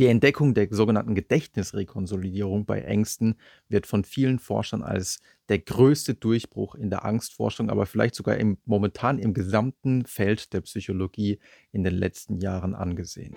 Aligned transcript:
Die 0.00 0.06
Entdeckung 0.06 0.54
der 0.54 0.66
sogenannten 0.70 1.14
Gedächtnisrekonsolidierung 1.14 2.64
bei 2.64 2.80
Ängsten 2.80 3.34
wird 3.68 3.86
von 3.86 4.02
vielen 4.02 4.38
Forschern 4.38 4.82
als 4.82 5.20
der 5.50 5.58
größte 5.58 6.14
Durchbruch 6.14 6.74
in 6.74 6.88
der 6.88 7.04
Angstforschung, 7.04 7.68
aber 7.68 7.84
vielleicht 7.84 8.14
sogar 8.14 8.38
im, 8.38 8.56
momentan 8.64 9.18
im 9.18 9.34
gesamten 9.34 10.06
Feld 10.06 10.54
der 10.54 10.62
Psychologie 10.62 11.38
in 11.70 11.84
den 11.84 11.92
letzten 11.92 12.38
Jahren 12.38 12.74
angesehen. 12.74 13.36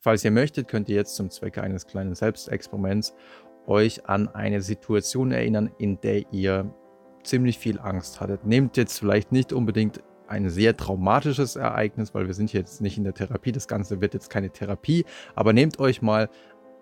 Falls 0.00 0.24
ihr 0.24 0.32
möchtet, 0.32 0.66
könnt 0.66 0.88
ihr 0.88 0.96
jetzt 0.96 1.14
zum 1.14 1.30
Zwecke 1.30 1.62
eines 1.62 1.86
kleinen 1.86 2.16
Selbstexperiments 2.16 3.14
euch 3.68 4.06
an 4.06 4.26
eine 4.26 4.60
Situation 4.60 5.30
erinnern, 5.30 5.70
in 5.78 6.00
der 6.00 6.32
ihr 6.32 6.74
ziemlich 7.22 7.58
viel 7.58 7.78
Angst 7.78 8.20
hattet. 8.20 8.44
Nehmt 8.44 8.76
jetzt 8.76 8.98
vielleicht 8.98 9.30
nicht 9.30 9.52
unbedingt 9.52 10.02
ein 10.28 10.48
sehr 10.48 10.76
traumatisches 10.76 11.56
Ereignis, 11.56 12.14
weil 12.14 12.26
wir 12.26 12.34
sind 12.34 12.52
jetzt 12.52 12.80
nicht 12.80 12.98
in 12.98 13.04
der 13.04 13.14
Therapie. 13.14 13.52
Das 13.52 13.68
Ganze 13.68 14.00
wird 14.00 14.14
jetzt 14.14 14.30
keine 14.30 14.50
Therapie, 14.50 15.04
aber 15.34 15.52
nehmt 15.52 15.78
euch 15.78 16.02
mal 16.02 16.28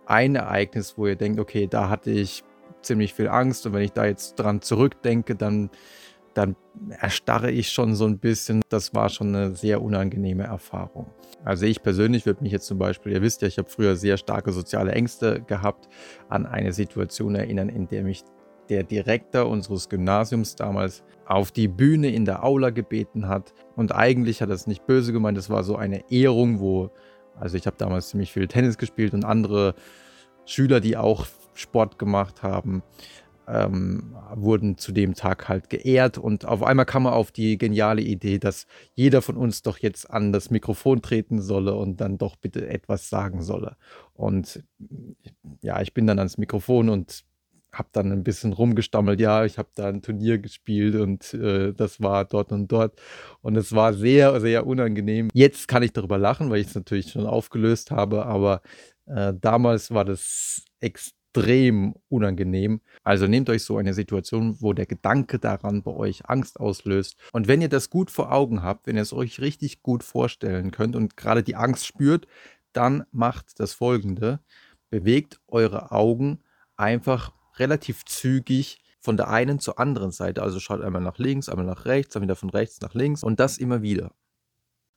ein 0.06 0.34
Ereignis, 0.34 0.96
wo 0.96 1.06
ihr 1.06 1.16
denkt, 1.16 1.38
okay, 1.40 1.66
da 1.68 1.88
hatte 1.88 2.10
ich 2.10 2.45
ziemlich 2.82 3.14
viel 3.14 3.28
Angst 3.28 3.66
und 3.66 3.72
wenn 3.72 3.82
ich 3.82 3.92
da 3.92 4.04
jetzt 4.04 4.36
dran 4.36 4.62
zurückdenke, 4.62 5.34
dann, 5.34 5.70
dann 6.34 6.56
erstarre 6.88 7.50
ich 7.50 7.70
schon 7.70 7.95
so 7.95 8.06
ein 8.06 8.18
bisschen. 8.18 8.62
Das 8.68 8.95
war 8.95 9.08
schon 9.08 9.34
eine 9.34 9.54
sehr 9.54 9.82
unangenehme 9.82 10.45
Erfahrung. 10.45 11.10
Also 11.45 11.66
ich 11.66 11.82
persönlich 11.82 12.26
würde 12.26 12.42
mich 12.42 12.52
jetzt 12.52 12.66
zum 12.66 12.78
Beispiel, 12.78 13.12
ihr 13.12 13.22
wisst 13.22 13.42
ja, 13.42 13.48
ich 13.48 13.59
habe 13.59 13.68
früher 13.68 13.96
sehr 13.96 14.16
starke 14.16 14.52
soziale 14.52 14.92
Ängste 14.92 15.42
gehabt, 15.42 15.88
an 16.28 16.46
eine 16.46 16.72
Situation 16.72 17.34
erinnern, 17.34 17.68
in 17.68 17.88
der 17.88 18.02
mich 18.02 18.24
der 18.70 18.84
Direktor 18.84 19.48
unseres 19.48 19.88
Gymnasiums 19.88 20.56
damals 20.56 21.02
auf 21.27 21.52
die 21.52 21.69
Bühne 21.69 22.10
in 22.10 22.24
der 22.24 22.45
Aula 22.45 22.70
gebeten 22.70 23.29
hat. 23.29 23.52
Und 23.77 23.95
eigentlich 23.95 24.41
hat 24.41 24.48
er 24.48 24.55
es 24.55 24.66
nicht 24.66 24.87
böse 24.87 25.12
gemeint, 25.12 25.37
es 25.37 25.51
war 25.51 25.65
so 25.65 25.77
eine 25.77 26.10
Ehrung, 26.10 26.60
wo, 26.60 26.91
also 27.38 27.56
ich 27.56 27.66
habe 27.66 27.77
damals 27.77 28.09
ziemlich 28.09 28.33
viel 28.33 28.48
Tennis 28.48 28.79
gespielt 28.79 29.12
und 29.12 29.24
andere 29.24 29.74
Schüler, 30.45 30.80
die 30.80 30.96
auch 30.96 31.27
Sport 31.54 31.99
gemacht 31.99 32.43
haben, 32.43 32.82
ähm, 33.51 34.16
wurden 34.35 34.79
zu 34.79 34.93
dem 34.93 35.15
Tag 35.15 35.49
halt 35.49 35.71
geehrt. 35.71 36.18
Und 36.18 36.45
auf 36.45 36.62
einmal 36.62 36.87
kam 36.87 37.07
er 37.07 37.15
auf 37.15 37.32
die 37.32 37.59
geniale 37.59 38.02
Idee, 38.02 38.38
dass 38.38 38.66
jeder 38.95 39.23
von 39.23 39.37
uns 39.37 39.62
doch 39.62 39.79
jetzt 39.79 40.10
an 40.10 40.32
das 40.32 40.51
Mikrofon 40.51 41.02
treten 41.02 41.43
solle 41.43 41.74
und 41.74 42.01
dann 42.01 42.18
doch 42.18 42.37
bitte 42.37 42.68
etwas 42.68 43.09
sagen 43.09 43.43
solle. 43.43 43.77
Und 44.15 44.62
ja, 45.62 45.80
ich 45.80 45.93
bin 45.95 46.07
dann 46.07 46.18
ans 46.18 46.38
Mikrofon 46.38 46.88
und 46.88 47.24
habe 47.73 47.88
dann 47.93 48.13
ein 48.13 48.24
bisschen 48.24 48.52
rumgestammelt, 48.52 49.21
ja, 49.21 49.45
ich 49.45 49.59
habe 49.59 49.68
da 49.74 49.88
ein 49.88 50.02
Turnier 50.02 50.38
gespielt 50.38 50.96
und 50.96 51.35
äh, 51.35 51.73
das 51.73 52.01
war 52.01 52.24
dort 52.24 52.52
und 52.52 52.71
dort. 52.71 53.01
Und 53.43 53.57
es 53.57 53.73
war 53.74 53.95
sehr, 53.95 54.40
sehr 54.40 54.66
unangenehm. 54.66 55.29
Jetzt 55.32 55.68
kann 55.68 55.82
ich 55.82 55.93
darüber 55.93 56.18
lachen, 56.18 56.51
weil 56.51 56.60
ich 56.60 56.68
es 56.68 56.74
natürlich 56.74 57.12
schon 57.12 57.27
aufgelöst 57.27 57.90
habe, 57.90 58.27
aber 58.27 58.62
äh, 59.07 59.32
damals 59.40 59.90
war 59.93 60.04
das 60.04 60.65
extrem 60.80 61.95
unangenehm. 62.09 62.80
Also 63.04 63.27
nehmt 63.27 63.49
euch 63.51 63.62
so 63.62 63.77
eine 63.77 63.95
Situation, 63.95 64.56
wo 64.60 64.72
der 64.72 64.87
Gedanke 64.87 65.38
daran 65.38 65.82
bei 65.82 65.93
euch 65.93 66.28
Angst 66.28 66.59
auslöst. 66.59 67.16
Und 67.32 67.47
wenn 67.47 67.62
ihr 67.62 67.69
das 67.69 67.91
gut 67.91 68.10
vor 68.10 68.32
Augen 68.32 68.62
habt, 68.62 68.87
wenn 68.87 68.97
ihr 68.97 69.03
es 69.03 69.12
euch 69.12 69.41
richtig 69.41 69.82
gut 69.82 70.03
vorstellen 70.03 70.71
könnt 70.71 70.97
und 70.97 71.16
gerade 71.16 71.43
die 71.43 71.56
Angst 71.56 71.87
spürt, 71.87 72.27
dann 72.72 73.05
macht 73.12 73.60
das 73.60 73.72
folgende. 73.72 74.41
Bewegt 74.91 75.41
eure 75.47 75.93
Augen 75.93 76.41
einfach 76.77 77.32
relativ 77.59 78.04
zügig 78.04 78.81
von 79.00 79.16
der 79.16 79.28
einen 79.28 79.59
zur 79.59 79.78
anderen 79.78 80.12
Seite. 80.12 80.43
Also 80.43 80.60
schaut 80.60 80.82
einmal 80.82 81.03
nach 81.03 81.19
links, 81.19 81.48
einmal 81.48 81.66
nach 81.66 81.87
rechts, 81.87 82.15
dann 82.15 82.22
wieder 82.22 82.37
von 82.37 82.50
rechts 82.50 82.81
nach 82.81 82.94
links 82.94 83.22
und 83.22 83.41
das 83.41 83.59
immer 83.59 83.82
wieder. 83.82 84.12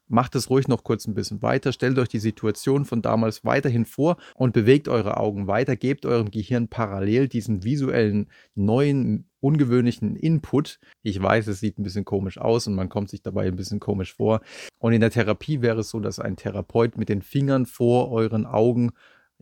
Macht 0.09 0.35
es 0.35 0.49
ruhig 0.49 0.67
noch 0.67 0.83
kurz 0.83 1.07
ein 1.07 1.13
bisschen 1.13 1.41
weiter, 1.41 1.71
stellt 1.71 1.97
euch 1.97 2.09
die 2.09 2.19
Situation 2.19 2.83
von 2.83 3.01
damals 3.01 3.45
weiterhin 3.45 3.85
vor 3.85 4.17
und 4.35 4.51
bewegt 4.51 4.89
eure 4.89 5.15
Augen 5.17 5.47
weiter, 5.47 5.77
gebt 5.77 6.05
eurem 6.05 6.29
Gehirn 6.29 6.67
parallel 6.67 7.29
diesen 7.29 7.63
visuellen, 7.63 8.29
neuen, 8.53 9.29
ungewöhnlichen 9.39 10.17
Input. 10.17 10.79
Ich 11.03 11.21
weiß, 11.21 11.47
es 11.47 11.61
sieht 11.61 11.79
ein 11.79 11.83
bisschen 11.83 12.03
komisch 12.03 12.37
aus 12.37 12.67
und 12.67 12.75
man 12.75 12.89
kommt 12.89 13.09
sich 13.09 13.21
dabei 13.21 13.47
ein 13.47 13.55
bisschen 13.55 13.79
komisch 13.79 14.13
vor. 14.13 14.41
Und 14.77 14.91
in 14.91 15.01
der 15.01 15.09
Therapie 15.09 15.61
wäre 15.61 15.79
es 15.79 15.89
so, 15.89 16.01
dass 16.01 16.19
ein 16.19 16.35
Therapeut 16.35 16.97
mit 16.97 17.07
den 17.07 17.21
Fingern 17.21 17.65
vor 17.65 18.11
euren 18.11 18.45
Augen 18.45 18.91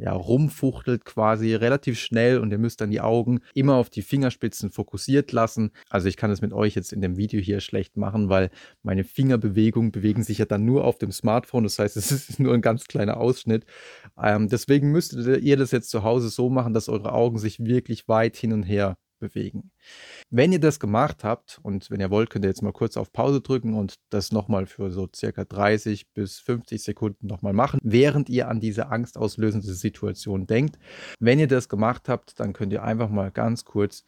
ja, 0.02 0.14
rumfuchtelt 0.14 1.06
quasi 1.06 1.54
relativ 1.54 2.00
schnell 2.00 2.40
und 2.40 2.52
ihr 2.52 2.58
müsst 2.58 2.82
dann 2.82 2.90
die 2.90 3.02
Augen 3.02 3.40
immer 3.54 3.76
auf 3.76 3.92
die 3.92 4.02
Fingerspitzen 4.02 4.72
fokussiert 4.72 5.32
lassen. 5.32 5.72
Also 5.92 6.08
ich 6.08 6.18
kann 6.18 6.32
es 6.32 6.42
mit 6.42 6.54
euch 6.54 6.74
jetzt 6.74 6.92
in 6.92 7.02
dem 7.02 7.18
Video 7.18 7.40
hier 7.40 7.60
schlecht 7.60 7.98
machen, 7.98 8.28
weil 8.28 8.50
meine 8.82 9.04
Fingerbewegungen 9.04 9.92
bewegen 9.92 10.24
sich 10.24 10.40
ja 10.40 10.46
dann 10.46 10.66
nur 10.66 10.86
auf 10.86 10.98
dem 10.98 11.12
Smartphone. 11.12 11.64
Das 11.64 11.78
heißt, 11.78 11.98
es 11.98 12.12
ist 12.12 12.40
nur 12.40 12.54
ein 12.54 12.62
ganz 12.62 12.86
kleiner 12.86 13.18
Ausschnitt. 13.18 13.66
Ähm, 14.22 14.50
deswegen 14.50 14.92
müsstet 14.92 15.44
ihr 15.44 15.58
das 15.58 15.70
jetzt 15.70 15.92
zu 15.92 16.04
Hause 16.04 16.30
so 16.30 16.50
machen, 16.50 16.74
dass 16.74 16.90
eure 16.90 17.14
Augen 17.14 17.38
sich 17.38 17.64
wirklich 17.64 18.08
weit 18.08 18.36
hin 18.36 18.54
und 18.54 18.64
her 18.64 18.98
bewegen. 19.22 19.72
Wenn 20.30 20.52
ihr 20.52 20.60
das 20.60 20.82
gemacht 20.82 21.24
habt 21.24 21.62
und 21.64 21.90
wenn 21.90 22.02
ihr 22.02 22.10
wollt, 22.10 22.30
könnt 22.30 22.44
ihr 22.44 22.50
jetzt 22.50 22.62
mal 22.62 22.74
kurz 22.74 22.98
auf 22.98 23.14
Pause 23.14 23.40
drücken 23.40 23.74
und 23.76 23.96
das 24.10 24.34
nochmal 24.34 24.66
für 24.66 24.92
so 24.92 25.08
circa 25.16 25.46
30 25.46 26.12
bis 26.12 26.40
50 26.40 26.84
Sekunden 26.84 27.28
nochmal 27.28 27.54
machen, 27.54 27.80
während 27.82 28.28
ihr 28.28 28.50
an 28.50 28.60
diese 28.60 28.88
angstauslösende 28.88 29.74
Situation 29.74 30.46
denkt. 30.46 30.78
Wenn 31.20 31.40
ihr 31.40 31.48
das 31.48 31.70
gemacht 31.70 32.10
habt, 32.10 32.38
dann 32.42 32.52
könnt 32.52 32.74
ihr 32.74 32.84
einfach 32.84 33.10
mal 33.10 33.32
ganz 33.32 33.64
kurz 33.64 34.04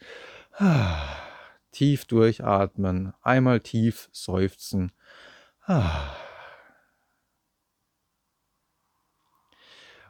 tief 1.71 2.03
durchatmen, 2.05 3.13
einmal 3.21 3.61
tief 3.61 4.09
seufzen. 4.11 4.91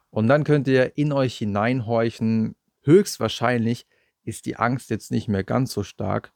Und 0.10 0.28
dann 0.28 0.44
könnt 0.44 0.68
ihr 0.68 0.96
in 0.96 1.12
euch 1.12 1.40
hineinhorchen, 1.40 2.56
höchstwahrscheinlich 2.84 3.88
ist 4.24 4.46
die 4.46 4.56
Angst 4.56 4.90
jetzt 4.90 5.12
nicht 5.12 5.28
mehr 5.28 5.44
ganz 5.44 5.74
so 5.74 5.84
stark. 5.84 6.32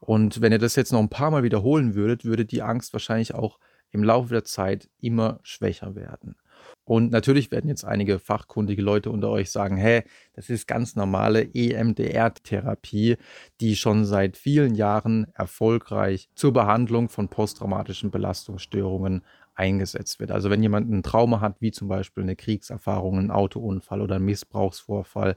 Und 0.00 0.40
wenn 0.40 0.52
ihr 0.52 0.58
das 0.58 0.76
jetzt 0.76 0.92
noch 0.92 1.00
ein 1.00 1.08
paar 1.08 1.30
Mal 1.30 1.42
wiederholen 1.42 1.94
würdet, 1.94 2.24
würde 2.24 2.44
die 2.44 2.62
Angst 2.62 2.92
wahrscheinlich 2.92 3.34
auch 3.34 3.58
im 3.90 4.04
Laufe 4.04 4.32
der 4.32 4.44
Zeit 4.44 4.88
immer 5.00 5.40
schwächer 5.42 5.94
werden. 5.94 6.36
Und 6.84 7.10
natürlich 7.10 7.50
werden 7.50 7.68
jetzt 7.68 7.84
einige 7.84 8.18
fachkundige 8.18 8.82
Leute 8.82 9.10
unter 9.10 9.30
euch 9.30 9.50
sagen, 9.50 9.76
hä, 9.76 10.04
das 10.34 10.50
ist 10.50 10.68
ganz 10.68 10.94
normale 10.94 11.48
EMDR-Therapie, 11.52 13.16
die 13.60 13.76
schon 13.76 14.04
seit 14.04 14.36
vielen 14.36 14.74
Jahren 14.74 15.26
erfolgreich 15.34 16.28
zur 16.34 16.52
Behandlung 16.52 17.08
von 17.08 17.28
posttraumatischen 17.28 18.10
Belastungsstörungen 18.10 19.22
eingesetzt 19.54 20.20
wird. 20.20 20.30
Also 20.30 20.50
wenn 20.50 20.62
jemand 20.62 20.90
ein 20.90 21.02
Trauma 21.02 21.40
hat, 21.40 21.60
wie 21.60 21.72
zum 21.72 21.88
Beispiel 21.88 22.22
eine 22.22 22.36
Kriegserfahrung, 22.36 23.18
ein 23.18 23.30
Autounfall 23.30 24.00
oder 24.00 24.16
ein 24.16 24.24
Missbrauchsvorfall 24.24 25.36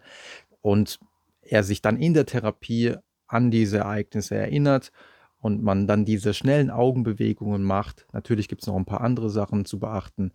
und 0.62 1.00
er 1.41 1.63
sich 1.63 1.81
dann 1.81 1.97
in 1.97 2.13
der 2.13 2.25
Therapie 2.25 2.95
an 3.27 3.51
diese 3.51 3.79
Ereignisse 3.79 4.35
erinnert 4.35 4.91
und 5.39 5.63
man 5.63 5.88
dann 5.88 6.05
diese 6.05 6.33
schnellen 6.33 6.69
Augenbewegungen 6.69 7.63
macht. 7.63 8.05
Natürlich 8.11 8.47
gibt 8.47 8.61
es 8.61 8.67
noch 8.67 8.75
ein 8.75 8.85
paar 8.85 9.01
andere 9.01 9.29
Sachen 9.29 9.66
zu 9.66 9.79
beachten, 9.79 10.31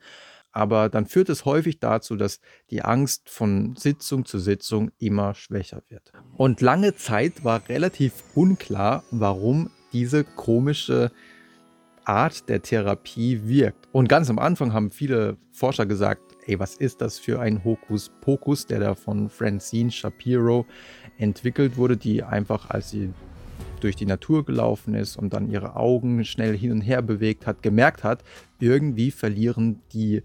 aber 0.53 0.89
dann 0.89 1.07
führt 1.07 1.29
es 1.29 1.45
häufig 1.45 1.81
dazu, 1.81 2.17
dass 2.17 2.41
die 2.71 2.83
Angst 2.83 3.29
von 3.29 3.75
Sitzung 3.77 4.25
zu 4.25 4.39
Sitzung 4.39 4.93
immer 4.99 5.35
schwächer 5.35 5.83
wird. 5.89 6.13
Und 6.37 6.61
lange 6.61 6.95
Zeit 6.95 7.45
war 7.45 7.69
relativ 7.69 8.23
unklar, 8.35 9.03
warum 9.11 9.71
diese 9.93 10.23
komische 10.25 11.11
Art 12.05 12.49
der 12.49 12.63
Therapie 12.63 13.41
wirkt. 13.45 13.89
Und 13.93 14.09
ganz 14.09 14.31
am 14.31 14.39
Anfang 14.39 14.73
haben 14.73 14.91
viele 14.91 15.39
Forscher 15.51 15.87
gesagt, 15.87 16.34
ey, 16.47 16.59
was 16.59 16.77
ist 16.77 17.01
das 17.01 17.19
für 17.19 17.41
ein 17.41 17.65
Hokuspokus, 17.65 18.67
der 18.67 18.81
da 18.81 18.95
von 18.95 19.29
Francine 19.29 19.91
Shapiro 19.91 20.67
entwickelt 21.19 21.77
wurde, 21.77 21.97
die 21.97 22.23
einfach, 22.23 22.71
als 22.71 22.91
sie 22.91 23.11
durch 23.81 23.97
die 23.97 24.07
Natur 24.07 24.45
gelaufen 24.45 24.95
ist 24.95 25.17
und 25.17 25.33
dann 25.33 25.51
ihre 25.51 25.77
Augen 25.77 26.25
schnell 26.25 26.57
hin 26.57 26.73
und 26.73 26.81
her 26.81 27.03
bewegt 27.03 27.47
hat, 27.47 27.63
gemerkt 27.63 28.03
hat, 28.03 28.25
irgendwie 28.59 29.11
verlieren 29.11 29.81
die 29.93 30.23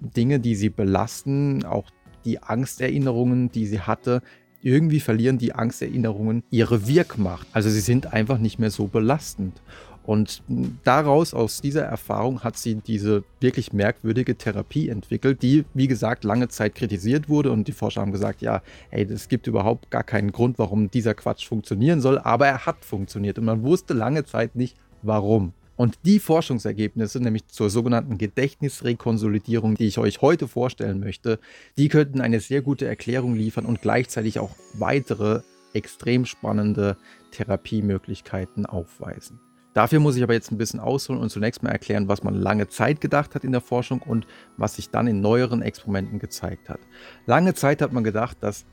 Dinge, 0.00 0.38
die 0.38 0.54
sie 0.54 0.70
belasten, 0.70 1.64
auch 1.64 1.90
die 2.24 2.42
Angsterinnerungen, 2.42 3.50
die 3.50 3.66
sie 3.66 3.80
hatte, 3.80 4.22
irgendwie 4.62 5.00
verlieren 5.00 5.38
die 5.38 5.54
Angsterinnerungen 5.54 6.42
ihre 6.50 6.88
Wirkmacht. 6.88 7.46
Also 7.52 7.70
sie 7.70 7.80
sind 7.80 8.12
einfach 8.12 8.38
nicht 8.38 8.58
mehr 8.58 8.70
so 8.70 8.86
belastend. 8.86 9.60
Und 10.08 10.42
daraus, 10.84 11.34
aus 11.34 11.60
dieser 11.60 11.82
Erfahrung, 11.82 12.40
hat 12.40 12.56
sie 12.56 12.76
diese 12.76 13.24
wirklich 13.40 13.74
merkwürdige 13.74 14.38
Therapie 14.38 14.88
entwickelt, 14.88 15.42
die, 15.42 15.66
wie 15.74 15.86
gesagt, 15.86 16.24
lange 16.24 16.48
Zeit 16.48 16.74
kritisiert 16.74 17.28
wurde. 17.28 17.52
Und 17.52 17.68
die 17.68 17.72
Forscher 17.72 18.00
haben 18.00 18.12
gesagt, 18.12 18.40
ja, 18.40 18.62
ey, 18.90 19.04
es 19.04 19.28
gibt 19.28 19.46
überhaupt 19.46 19.90
gar 19.90 20.04
keinen 20.04 20.32
Grund, 20.32 20.58
warum 20.58 20.90
dieser 20.90 21.12
Quatsch 21.12 21.46
funktionieren 21.46 22.00
soll. 22.00 22.16
Aber 22.16 22.46
er 22.46 22.64
hat 22.64 22.86
funktioniert 22.86 23.38
und 23.38 23.44
man 23.44 23.62
wusste 23.62 23.92
lange 23.92 24.24
Zeit 24.24 24.56
nicht, 24.56 24.78
warum. 25.02 25.52
Und 25.76 25.98
die 26.06 26.20
Forschungsergebnisse, 26.20 27.20
nämlich 27.20 27.46
zur 27.48 27.68
sogenannten 27.68 28.16
Gedächtnisrekonsolidierung, 28.16 29.74
die 29.74 29.88
ich 29.88 29.98
euch 29.98 30.22
heute 30.22 30.48
vorstellen 30.48 31.00
möchte, 31.00 31.38
die 31.76 31.90
könnten 31.90 32.22
eine 32.22 32.40
sehr 32.40 32.62
gute 32.62 32.86
Erklärung 32.86 33.34
liefern 33.34 33.66
und 33.66 33.82
gleichzeitig 33.82 34.38
auch 34.38 34.56
weitere 34.72 35.42
extrem 35.74 36.24
spannende 36.24 36.96
Therapiemöglichkeiten 37.32 38.64
aufweisen. 38.64 39.38
Dafür 39.78 40.00
muss 40.00 40.16
ich 40.16 40.24
aber 40.24 40.34
jetzt 40.34 40.50
ein 40.50 40.58
bisschen 40.58 40.80
ausholen 40.80 41.22
und 41.22 41.30
zunächst 41.30 41.62
mal 41.62 41.70
erklären, 41.70 42.08
was 42.08 42.24
man 42.24 42.34
lange 42.34 42.66
Zeit 42.66 43.00
gedacht 43.00 43.36
hat 43.36 43.44
in 43.44 43.52
der 43.52 43.60
Forschung 43.60 44.02
und 44.02 44.26
was 44.56 44.74
sich 44.74 44.90
dann 44.90 45.06
in 45.06 45.20
neueren 45.20 45.62
Experimenten 45.62 46.18
gezeigt 46.18 46.68
hat. 46.68 46.80
Lange 47.26 47.54
Zeit 47.54 47.80
hat 47.80 47.92
man 47.92 48.02
gedacht, 48.02 48.38
dass 48.40 48.66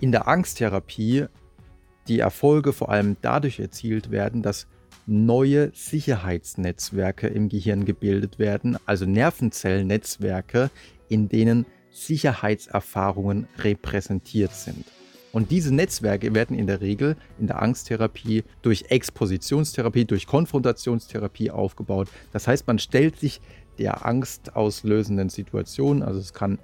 in 0.00 0.12
der 0.12 0.28
Angsttherapie 0.28 1.28
die 2.08 2.18
Erfolge 2.18 2.74
vor 2.74 2.90
allem 2.90 3.16
dadurch 3.22 3.58
erzielt 3.58 4.10
werden, 4.10 4.42
dass 4.42 4.66
neue 5.06 5.70
Sicherheitsnetzwerke 5.72 7.28
im 7.28 7.48
Gehirn 7.48 7.86
gebildet 7.86 8.38
werden, 8.38 8.76
also 8.84 9.06
Nervenzellnetzwerke, 9.06 10.68
in 11.08 11.30
denen 11.30 11.64
Sicherheitserfahrungen 11.90 13.48
repräsentiert 13.60 14.52
sind. 14.52 14.84
Und 15.32 15.50
diese 15.50 15.74
Netzwerke 15.74 16.34
werden 16.34 16.56
in 16.56 16.66
der 16.66 16.80
Regel 16.80 17.16
in 17.38 17.46
der 17.46 17.62
Angsttherapie 17.62 18.44
durch 18.60 18.86
Expositionstherapie, 18.90 20.04
durch 20.04 20.26
Konfrontationstherapie 20.26 21.50
aufgebaut. 21.50 22.08
Das 22.32 22.46
heißt, 22.46 22.66
man 22.66 22.78
stellt 22.78 23.18
sich 23.18 23.40
der 23.78 24.04
angstauslösenden 24.04 25.30
Situation, 25.30 26.02
also 26.02 26.20
es 26.20 26.34
kann 26.34 26.58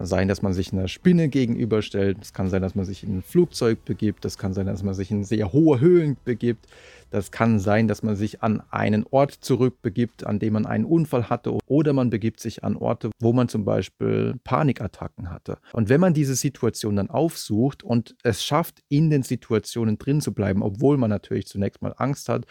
sein, 0.00 0.28
dass 0.28 0.42
man 0.42 0.52
sich 0.52 0.72
einer 0.72 0.88
Spinne 0.88 1.28
gegenüberstellt. 1.28 2.18
Es 2.22 2.32
kann 2.32 2.48
sein, 2.48 2.62
dass 2.62 2.74
man 2.74 2.84
sich 2.84 3.02
in 3.02 3.18
ein 3.18 3.22
Flugzeug 3.22 3.84
begibt. 3.84 4.24
Das 4.24 4.38
kann 4.38 4.54
sein, 4.54 4.66
dass 4.66 4.82
man 4.82 4.94
sich 4.94 5.10
in 5.10 5.24
sehr 5.24 5.52
hohe 5.52 5.80
Höhen 5.80 6.16
begibt. 6.24 6.66
Das 7.10 7.32
kann 7.32 7.58
sein, 7.58 7.88
dass 7.88 8.02
man 8.02 8.14
sich 8.14 8.42
an 8.42 8.62
einen 8.70 9.04
Ort 9.10 9.32
zurückbegibt, 9.32 10.24
an 10.26 10.38
dem 10.38 10.52
man 10.52 10.66
einen 10.66 10.84
Unfall 10.84 11.28
hatte. 11.28 11.58
Oder 11.66 11.92
man 11.92 12.08
begibt 12.10 12.40
sich 12.40 12.62
an 12.62 12.76
Orte, 12.76 13.10
wo 13.18 13.32
man 13.32 13.48
zum 13.48 13.64
Beispiel 13.64 14.34
Panikattacken 14.44 15.30
hatte. 15.30 15.58
Und 15.72 15.88
wenn 15.88 16.00
man 16.00 16.14
diese 16.14 16.36
Situation 16.36 16.96
dann 16.96 17.10
aufsucht 17.10 17.82
und 17.82 18.16
es 18.22 18.44
schafft, 18.44 18.82
in 18.88 19.10
den 19.10 19.24
Situationen 19.24 19.98
drin 19.98 20.20
zu 20.20 20.32
bleiben, 20.32 20.62
obwohl 20.62 20.96
man 20.96 21.10
natürlich 21.10 21.46
zunächst 21.46 21.82
mal 21.82 21.94
Angst 21.96 22.28
hat, 22.28 22.46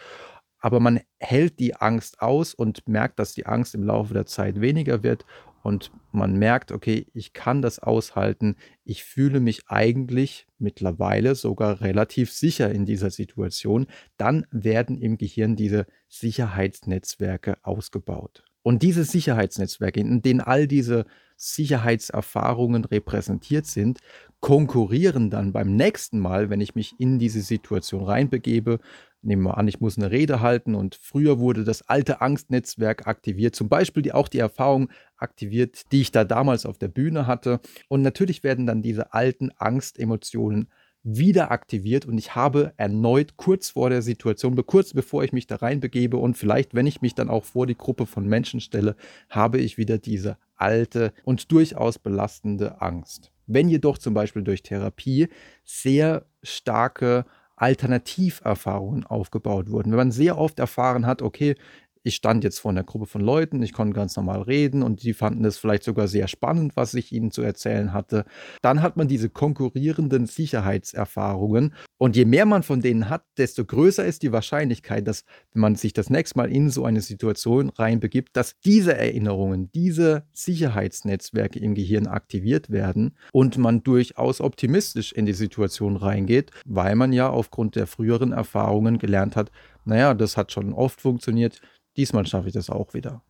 aber 0.60 0.78
man 0.78 1.00
hält 1.18 1.58
die 1.58 1.74
Angst 1.74 2.20
aus 2.20 2.54
und 2.54 2.86
merkt, 2.86 3.18
dass 3.18 3.32
die 3.32 3.46
Angst 3.46 3.74
im 3.74 3.82
Laufe 3.82 4.12
der 4.12 4.26
Zeit 4.26 4.60
weniger 4.60 5.02
wird 5.02 5.24
und 5.62 5.92
man 6.12 6.38
merkt, 6.38 6.72
okay, 6.72 7.06
ich 7.14 7.32
kann 7.32 7.62
das 7.62 7.78
aushalten, 7.78 8.56
ich 8.84 9.04
fühle 9.04 9.40
mich 9.40 9.68
eigentlich 9.68 10.46
mittlerweile 10.58 11.34
sogar 11.34 11.80
relativ 11.80 12.32
sicher 12.32 12.70
in 12.70 12.86
dieser 12.86 13.10
Situation, 13.10 13.86
dann 14.16 14.46
werden 14.50 14.98
im 14.98 15.18
Gehirn 15.18 15.56
diese 15.56 15.86
Sicherheitsnetzwerke 16.08 17.58
ausgebaut. 17.62 18.44
Und 18.62 18.82
diese 18.82 19.04
Sicherheitsnetzwerke, 19.04 20.00
in 20.00 20.20
denen 20.22 20.40
all 20.40 20.66
diese 20.66 21.06
Sicherheitserfahrungen 21.36 22.84
repräsentiert 22.84 23.64
sind, 23.64 24.00
konkurrieren 24.40 25.30
dann 25.30 25.52
beim 25.52 25.74
nächsten 25.74 26.18
Mal, 26.18 26.50
wenn 26.50 26.60
ich 26.60 26.74
mich 26.74 26.98
in 26.98 27.18
diese 27.18 27.40
Situation 27.40 28.04
reinbegebe, 28.04 28.78
nehmen 29.22 29.42
wir 29.42 29.58
an, 29.58 29.68
ich 29.68 29.80
muss 29.80 29.98
eine 29.98 30.10
Rede 30.10 30.40
halten 30.40 30.74
und 30.74 30.94
früher 30.94 31.38
wurde 31.38 31.64
das 31.64 31.82
alte 31.88 32.20
Angstnetzwerk 32.20 33.06
aktiviert, 33.06 33.54
zum 33.54 33.68
Beispiel 33.68 34.02
die, 34.02 34.12
auch 34.12 34.28
die 34.28 34.38
Erfahrung 34.38 34.90
aktiviert, 35.16 35.92
die 35.92 36.00
ich 36.00 36.12
da 36.12 36.24
damals 36.24 36.66
auf 36.66 36.78
der 36.78 36.88
Bühne 36.88 37.26
hatte. 37.26 37.60
Und 37.88 38.02
natürlich 38.02 38.42
werden 38.42 38.66
dann 38.66 38.82
diese 38.82 39.12
alten 39.12 39.50
Angstemotionen 39.56 40.68
wieder 41.02 41.50
aktiviert 41.50 42.04
und 42.04 42.18
ich 42.18 42.34
habe 42.34 42.74
erneut 42.76 43.36
kurz 43.36 43.70
vor 43.70 43.88
der 43.88 44.02
Situation, 44.02 44.54
kurz 44.66 44.92
bevor 44.92 45.24
ich 45.24 45.32
mich 45.32 45.46
da 45.46 45.56
reinbegebe 45.56 46.18
und 46.18 46.36
vielleicht, 46.36 46.74
wenn 46.74 46.86
ich 46.86 47.00
mich 47.00 47.14
dann 47.14 47.30
auch 47.30 47.44
vor 47.44 47.66
die 47.66 47.76
Gruppe 47.76 48.04
von 48.04 48.26
Menschen 48.26 48.60
stelle, 48.60 48.96
habe 49.30 49.58
ich 49.58 49.78
wieder 49.78 49.96
diese 49.96 50.36
alte 50.56 51.14
und 51.24 51.52
durchaus 51.52 51.98
belastende 51.98 52.82
Angst. 52.82 53.32
Wenn 53.46 53.68
jedoch 53.68 53.96
zum 53.96 54.12
Beispiel 54.12 54.42
durch 54.42 54.62
Therapie 54.62 55.28
sehr 55.64 56.26
starke 56.42 57.24
Alternativerfahrungen 57.60 59.04
aufgebaut 59.04 59.70
wurden. 59.70 59.90
Wenn 59.90 59.98
man 59.98 60.12
sehr 60.12 60.38
oft 60.38 60.58
erfahren 60.58 61.06
hat, 61.06 61.20
okay, 61.22 61.56
ich 62.02 62.14
stand 62.14 62.44
jetzt 62.44 62.58
vor 62.58 62.70
einer 62.70 62.84
Gruppe 62.84 63.06
von 63.06 63.20
Leuten, 63.20 63.62
ich 63.62 63.72
konnte 63.72 63.94
ganz 63.94 64.16
normal 64.16 64.42
reden 64.42 64.82
und 64.82 65.02
die 65.02 65.12
fanden 65.12 65.44
es 65.44 65.58
vielleicht 65.58 65.84
sogar 65.84 66.08
sehr 66.08 66.28
spannend, 66.28 66.76
was 66.76 66.94
ich 66.94 67.12
ihnen 67.12 67.30
zu 67.30 67.42
erzählen 67.42 67.92
hatte. 67.92 68.24
Dann 68.62 68.82
hat 68.82 68.96
man 68.96 69.08
diese 69.08 69.28
konkurrierenden 69.28 70.26
Sicherheitserfahrungen 70.26 71.74
und 71.98 72.16
je 72.16 72.24
mehr 72.24 72.46
man 72.46 72.62
von 72.62 72.80
denen 72.80 73.10
hat, 73.10 73.24
desto 73.36 73.64
größer 73.64 74.04
ist 74.04 74.22
die 74.22 74.32
Wahrscheinlichkeit, 74.32 75.06
dass 75.06 75.24
wenn 75.52 75.60
man 75.60 75.74
sich 75.74 75.92
das 75.92 76.08
nächste 76.08 76.38
Mal 76.38 76.50
in 76.50 76.70
so 76.70 76.84
eine 76.84 77.02
Situation 77.02 77.68
reinbegibt, 77.68 78.36
dass 78.36 78.54
diese 78.64 78.96
Erinnerungen, 78.96 79.70
diese 79.72 80.24
Sicherheitsnetzwerke 80.32 81.58
im 81.58 81.74
Gehirn 81.74 82.06
aktiviert 82.06 82.70
werden 82.70 83.16
und 83.32 83.58
man 83.58 83.82
durchaus 83.82 84.40
optimistisch 84.40 85.12
in 85.12 85.26
die 85.26 85.34
Situation 85.34 85.96
reingeht, 85.96 86.50
weil 86.64 86.96
man 86.96 87.12
ja 87.12 87.28
aufgrund 87.28 87.76
der 87.76 87.86
früheren 87.86 88.32
Erfahrungen 88.32 88.98
gelernt 88.98 89.36
hat, 89.36 89.50
naja, 89.84 90.14
das 90.14 90.36
hat 90.36 90.52
schon 90.52 90.72
oft 90.72 91.00
funktioniert, 91.00 91.60
diesmal 91.96 92.26
schaffe 92.26 92.48
ich 92.48 92.54
das 92.54 92.70
auch 92.70 92.94
wieder. 92.94 93.22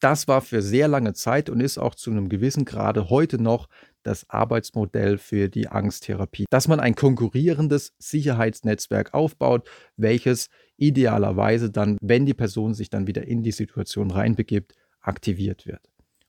Das 0.00 0.28
war 0.28 0.42
für 0.42 0.60
sehr 0.60 0.88
lange 0.88 1.14
Zeit 1.14 1.48
und 1.48 1.60
ist 1.60 1.78
auch 1.78 1.94
zu 1.94 2.10
einem 2.10 2.28
gewissen 2.28 2.66
Grade 2.66 3.08
heute 3.08 3.40
noch 3.40 3.66
das 4.02 4.28
Arbeitsmodell 4.28 5.16
für 5.16 5.48
die 5.48 5.68
Angsttherapie, 5.68 6.44
dass 6.50 6.68
man 6.68 6.80
ein 6.80 6.94
konkurrierendes 6.94 7.94
Sicherheitsnetzwerk 7.98 9.14
aufbaut, 9.14 9.68
welches 9.96 10.48
idealerweise 10.76 11.70
dann, 11.70 11.96
wenn 12.02 12.26
die 12.26 12.34
Person 12.34 12.74
sich 12.74 12.90
dann 12.90 13.06
wieder 13.06 13.26
in 13.26 13.42
die 13.42 13.52
Situation 13.52 14.10
reinbegibt, 14.10 14.74
aktiviert 15.00 15.66
wird. 15.66 15.80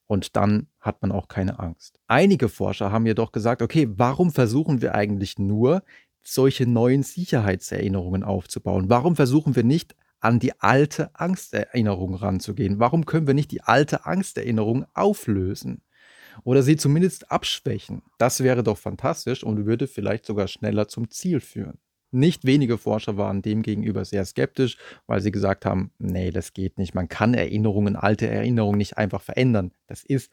Und 0.05 0.37
dann 0.37 0.67
hat 0.79 1.01
man 1.01 1.11
auch 1.11 1.27
keine 1.27 1.59
Angst. 1.59 1.99
Einige 2.07 2.47
Forscher 2.47 2.91
haben 2.93 3.05
jedoch 3.05 3.33
gesagt, 3.33 3.61
okay, 3.61 3.89
warum 3.91 4.31
versuchen 4.31 4.81
wir 4.81 4.95
eigentlich 4.95 5.37
nur 5.37 5.83
solche 6.23 6.65
neuen 6.65 7.03
Sicherheitserinnerungen 7.03 8.23
aufzubauen? 8.23 8.89
Warum 8.89 9.17
versuchen 9.17 9.57
wir 9.57 9.65
nicht 9.65 9.95
an 10.19 10.39
die 10.39 10.59
alte 10.59 11.11
Angsterinnerung 11.13 12.15
ranzugehen? 12.15 12.79
Warum 12.79 13.05
können 13.05 13.27
wir 13.27 13.33
nicht 13.33 13.51
die 13.51 13.61
alte 13.61 14.05
Angsterinnerung 14.05 14.85
auflösen? 14.93 15.81
Oder 16.43 16.61
sie 16.63 16.77
zumindest 16.77 17.31
abschwächen? 17.31 18.03
Das 18.17 18.43
wäre 18.43 18.63
doch 18.63 18.77
fantastisch 18.77 19.43
und 19.43 19.65
würde 19.65 19.87
vielleicht 19.87 20.25
sogar 20.25 20.47
schneller 20.47 20.87
zum 20.87 21.09
Ziel 21.09 21.39
führen. 21.39 21.79
Nicht 22.11 22.45
wenige 22.45 22.77
Forscher 22.77 23.17
waren 23.17 23.41
demgegenüber 23.41 24.05
sehr 24.05 24.23
skeptisch, 24.25 24.77
weil 25.07 25.19
sie 25.21 25.31
gesagt 25.31 25.65
haben, 25.65 25.91
nee, 25.99 26.31
das 26.31 26.53
geht 26.53 26.77
nicht. 26.77 26.95
Man 26.95 27.09
kann 27.09 27.33
Erinnerungen, 27.33 27.97
alte 27.97 28.27
Erinnerungen 28.27 28.77
nicht 28.77 28.97
einfach 28.97 29.21
verändern. 29.21 29.73
Das 29.87 30.03
ist 30.03 30.31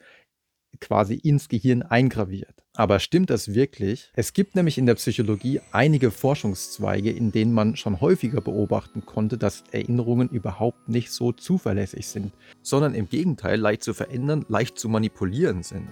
quasi 0.79 1.15
ins 1.15 1.49
Gehirn 1.49 1.81
eingraviert. 1.81 2.53
Aber 2.75 2.99
stimmt 2.99 3.29
das 3.29 3.53
wirklich? 3.53 4.11
Es 4.15 4.33
gibt 4.33 4.55
nämlich 4.55 4.77
in 4.77 4.85
der 4.85 4.95
Psychologie 4.95 5.61
einige 5.71 6.11
Forschungszweige, 6.11 7.11
in 7.11 7.31
denen 7.31 7.53
man 7.53 7.77
schon 7.77 8.01
häufiger 8.01 8.41
beobachten 8.41 9.05
konnte, 9.05 9.37
dass 9.37 9.63
Erinnerungen 9.71 10.27
überhaupt 10.29 10.89
nicht 10.89 11.11
so 11.11 11.31
zuverlässig 11.31 12.07
sind, 12.07 12.33
sondern 12.61 12.93
im 12.93 13.07
Gegenteil 13.07 13.59
leicht 13.59 13.83
zu 13.83 13.93
verändern, 13.93 14.45
leicht 14.49 14.77
zu 14.77 14.89
manipulieren 14.89 15.63
sind. 15.63 15.87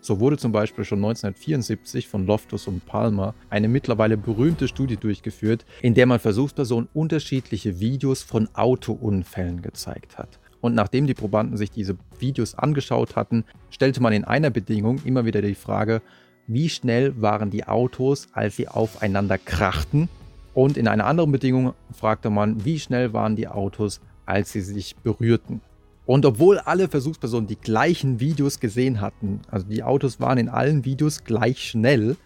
So 0.00 0.20
wurde 0.20 0.38
zum 0.38 0.52
Beispiel 0.52 0.84
schon 0.84 0.98
1974 0.98 2.06
von 2.06 2.26
Loftus 2.26 2.68
und 2.68 2.86
Palmer 2.86 3.34
eine 3.50 3.66
mittlerweile 3.66 4.16
berühmte 4.16 4.68
Studie 4.68 4.96
durchgeführt, 4.96 5.66
in 5.82 5.94
der 5.94 6.06
man 6.06 6.20
Versuchspersonen 6.20 6.88
unterschiedliche 6.94 7.80
Videos 7.80 8.22
von 8.22 8.48
Autounfällen 8.54 9.62
gezeigt 9.62 10.16
hat. 10.16 10.38
Und 10.66 10.74
nachdem 10.74 11.06
die 11.06 11.14
Probanden 11.14 11.56
sich 11.56 11.70
diese 11.70 11.96
Videos 12.18 12.56
angeschaut 12.56 13.14
hatten, 13.14 13.44
stellte 13.70 14.02
man 14.02 14.12
in 14.12 14.24
einer 14.24 14.50
Bedingung 14.50 14.98
immer 15.04 15.24
wieder 15.24 15.40
die 15.40 15.54
Frage, 15.54 16.02
wie 16.48 16.68
schnell 16.68 17.22
waren 17.22 17.50
die 17.50 17.68
Autos, 17.68 18.26
als 18.32 18.56
sie 18.56 18.66
aufeinander 18.66 19.38
krachten? 19.38 20.08
Und 20.54 20.76
in 20.76 20.88
einer 20.88 21.06
anderen 21.06 21.30
Bedingung 21.30 21.74
fragte 21.92 22.30
man, 22.30 22.64
wie 22.64 22.80
schnell 22.80 23.12
waren 23.12 23.36
die 23.36 23.46
Autos, 23.46 24.00
als 24.24 24.50
sie 24.50 24.60
sich 24.60 24.96
berührten? 24.96 25.60
Und 26.04 26.26
obwohl 26.26 26.58
alle 26.58 26.88
Versuchspersonen 26.88 27.46
die 27.46 27.60
gleichen 27.60 28.18
Videos 28.18 28.58
gesehen 28.58 29.00
hatten, 29.00 29.42
also 29.48 29.68
die 29.68 29.84
Autos 29.84 30.18
waren 30.18 30.38
in 30.38 30.48
allen 30.48 30.84
Videos 30.84 31.22
gleich 31.22 31.62
schnell, 31.62 32.16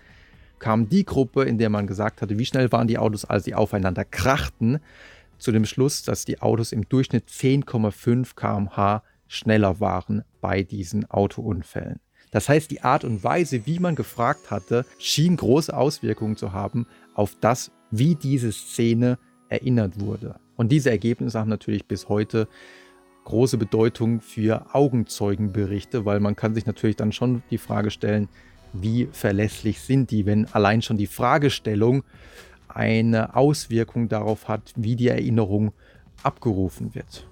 kam 0.58 0.88
die 0.88 1.04
Gruppe, 1.04 1.42
in 1.44 1.58
der 1.58 1.68
man 1.68 1.86
gesagt 1.86 2.22
hatte, 2.22 2.38
wie 2.38 2.46
schnell 2.46 2.72
waren 2.72 2.88
die 2.88 2.96
Autos, 2.96 3.26
als 3.26 3.44
sie 3.44 3.54
aufeinander 3.54 4.06
krachten, 4.06 4.80
zu 5.40 5.52
dem 5.52 5.64
Schluss, 5.64 6.02
dass 6.02 6.24
die 6.24 6.40
Autos 6.40 6.72
im 6.72 6.88
Durchschnitt 6.88 7.28
10,5 7.28 8.34
km/h 8.34 9.02
schneller 9.26 9.80
waren 9.80 10.24
bei 10.40 10.62
diesen 10.62 11.10
Autounfällen. 11.10 12.00
Das 12.30 12.48
heißt, 12.48 12.70
die 12.70 12.82
Art 12.82 13.04
und 13.04 13.24
Weise, 13.24 13.66
wie 13.66 13.78
man 13.78 13.96
gefragt 13.96 14.50
hatte, 14.50 14.84
schien 14.98 15.36
große 15.36 15.76
Auswirkungen 15.76 16.36
zu 16.36 16.52
haben 16.52 16.86
auf 17.14 17.36
das, 17.40 17.72
wie 17.90 18.14
diese 18.14 18.52
Szene 18.52 19.18
erinnert 19.48 20.00
wurde. 20.00 20.38
Und 20.56 20.70
diese 20.70 20.90
Ergebnisse 20.90 21.38
haben 21.38 21.48
natürlich 21.48 21.86
bis 21.86 22.08
heute 22.08 22.46
große 23.24 23.58
Bedeutung 23.58 24.20
für 24.20 24.74
Augenzeugenberichte, 24.74 26.04
weil 26.04 26.20
man 26.20 26.36
kann 26.36 26.54
sich 26.54 26.66
natürlich 26.66 26.96
dann 26.96 27.12
schon 27.12 27.42
die 27.50 27.58
Frage 27.58 27.90
stellen, 27.90 28.28
wie 28.72 29.08
verlässlich 29.10 29.80
sind 29.80 30.10
die, 30.10 30.26
wenn 30.26 30.46
allein 30.46 30.82
schon 30.82 30.96
die 30.96 31.06
Fragestellung 31.06 32.04
eine 32.76 33.36
Auswirkung 33.36 34.08
darauf 34.08 34.48
hat, 34.48 34.72
wie 34.76 34.96
die 34.96 35.08
Erinnerung 35.08 35.72
abgerufen 36.22 36.94
wird. 36.94 37.26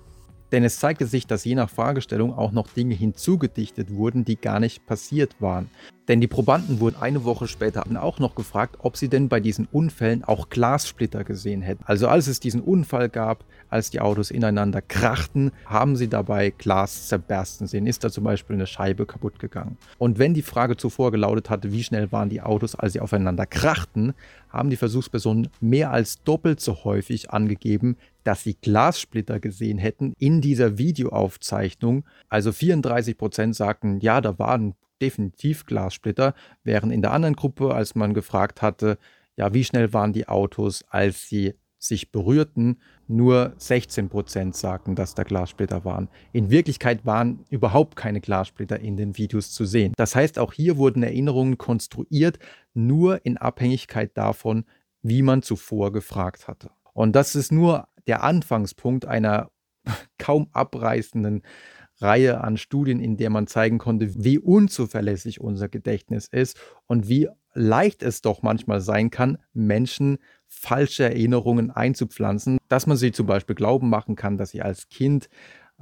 Denn 0.53 0.65
es 0.65 0.79
zeigte 0.79 1.07
sich, 1.07 1.27
dass 1.27 1.45
je 1.45 1.55
nach 1.55 1.69
Fragestellung 1.69 2.33
auch 2.33 2.53
noch 2.53 2.69
Dinge 2.69 2.95
hinzugedichtet 2.95 3.91
wurden, 3.91 4.25
die 4.25 4.37
gar 4.37 4.61
nicht 4.61 4.87
passiert 4.87 5.37
waren. 5.41 5.69
Denn 6.09 6.23
die 6.23 6.27
Probanden 6.27 6.81
wurden 6.81 6.97
eine 6.99 7.25
Woche 7.25 7.47
später 7.47 7.85
auch 8.01 8.19
noch 8.19 8.35
gefragt, 8.35 8.77
ob 8.79 8.97
sie 8.97 9.09
denn 9.09 9.29
bei 9.29 9.41
diesen 9.41 9.69
Unfällen 9.71 10.25
auch 10.25 10.49
Glassplitter 10.49 11.23
gesehen 11.23 11.61
hätten. 11.61 11.85
Also 11.85 12.09
als 12.09 12.29
es 12.29 12.41
diesen 12.41 12.63
Unfall 12.63 13.11
gab, 13.11 13.45
als 13.69 13.91
die 13.91 14.01
Autos 14.01 14.31
ineinander 14.31 14.81
krachten, 14.81 15.53
haben 15.67 15.97
sie 15.97 16.09
dabei 16.09 16.49
Glas 16.57 17.09
zerbersten 17.09 17.67
sehen. 17.67 17.87
Ist 17.87 18.05
da 18.05 18.11
zum 18.11 18.25
Beispiel 18.25 18.57
eine 18.57 18.67
Scheibe 18.67 19.05
kaputt 19.05 19.39
gegangen? 19.39 19.77
Und 19.99 20.19
wenn 20.19 20.33
die 20.33 20.41
Frage 20.41 20.79
zuvor 20.79 21.11
gelautet 21.11 21.51
hatte, 21.51 21.73
wie 21.73 21.85
schnell 21.85 22.11
waren 22.11 22.31
die 22.31 22.41
Autos, 22.41 22.75
als 22.75 22.95
sie 22.95 23.01
aufeinander 23.01 23.45
krachten, 23.45 24.15
haben 24.49 24.71
die 24.71 24.77
Versuchspersonen 24.77 25.49
mehr 25.61 25.91
als 25.91 26.23
doppelt 26.23 26.61
so 26.61 26.85
häufig 26.85 27.31
angegeben, 27.31 27.97
dass 28.25 28.43
sie 28.43 28.55
Glassplitter 28.55 29.41
gesehen 29.41 29.79
hätten 29.79 30.13
in 30.19 30.41
dieser 30.41 30.79
Videoaufzeichnung. 30.79 32.05
Also 32.29 32.53
34 32.53 33.17
Prozent 33.17 33.57
sagten, 33.57 34.01
ja, 34.01 34.21
da 34.21 34.39
waren 34.39 34.75
definitiv 35.01 35.67
Glassplitter, 35.67 36.35
während 36.65 36.93
in 36.93 37.03
der 37.03 37.13
anderen 37.13 37.37
Gruppe, 37.37 37.75
als 37.75 37.95
man 37.95 38.15
gefragt 38.15 38.63
hatte, 38.63 38.99
ja, 39.37 39.55
wie 39.55 39.65
schnell 39.65 39.93
waren 39.93 40.13
die 40.13 40.29
Autos, 40.29 40.85
als 40.91 41.29
sie 41.29 41.55
sich 41.79 42.11
berührten, 42.11 42.81
nur 43.09 43.55
16 43.57 44.09
Prozent 44.09 44.55
sagten, 44.55 44.95
dass 44.95 45.15
da 45.15 45.23
Glassplitter 45.23 45.85
waren. 45.85 46.09
In 46.33 46.51
Wirklichkeit 46.51 47.05
waren 47.07 47.45
überhaupt 47.49 47.97
keine 47.97 48.21
Glassplitter 48.21 48.79
in 48.79 48.97
den 48.97 49.17
Videos 49.17 49.51
zu 49.51 49.65
sehen. 49.65 49.95
Das 49.97 50.15
heißt, 50.15 50.39
auch 50.39 50.53
hier 50.53 50.77
wurden 50.77 51.03
Erinnerungen 51.03 51.59
konstruiert, 51.59 52.39
nur 52.75 53.25
in 53.25 53.39
Abhängigkeit 53.39 54.17
davon, 54.17 54.65
wie 55.03 55.23
man 55.23 55.43
zuvor 55.43 55.93
gefragt 55.93 56.49
hatte. 56.49 56.71
Und 56.93 57.17
das 57.17 57.35
ist 57.35 57.51
nur 57.51 57.89
der 58.07 58.23
Anfangspunkt 58.23 59.07
einer 59.07 59.51
kaum 60.19 60.49
abreißenden 60.53 61.43
Reihe 62.01 62.43
an 62.43 62.57
Studien, 62.57 63.01
in 63.01 63.17
der 63.17 63.31
man 63.31 63.47
zeigen 63.47 63.79
konnte, 63.79 64.23
wie 64.23 64.39
unzuverlässig 64.39 65.41
unser 65.41 65.69
Gedächtnis 65.69 66.29
ist 66.29 66.59
und 66.87 67.09
wie 67.09 67.29
leicht 67.55 68.03
es 68.03 68.23
doch 68.23 68.43
manchmal 68.43 68.81
sein 68.81 69.11
kann, 69.11 69.39
Menschen 69.53 70.19
falsche 70.47 71.05
Erinnerungen 71.05 71.71
einzupflanzen, 71.71 72.59
dass 72.69 72.87
man 72.87 72.97
sie 72.97 73.13
zum 73.13 73.27
Beispiel 73.27 73.55
glauben 73.55 73.89
machen 73.91 74.17
kann, 74.17 74.37
dass 74.37 74.51
sie 74.51 74.63
als 74.63 74.89
Kind 74.89 75.29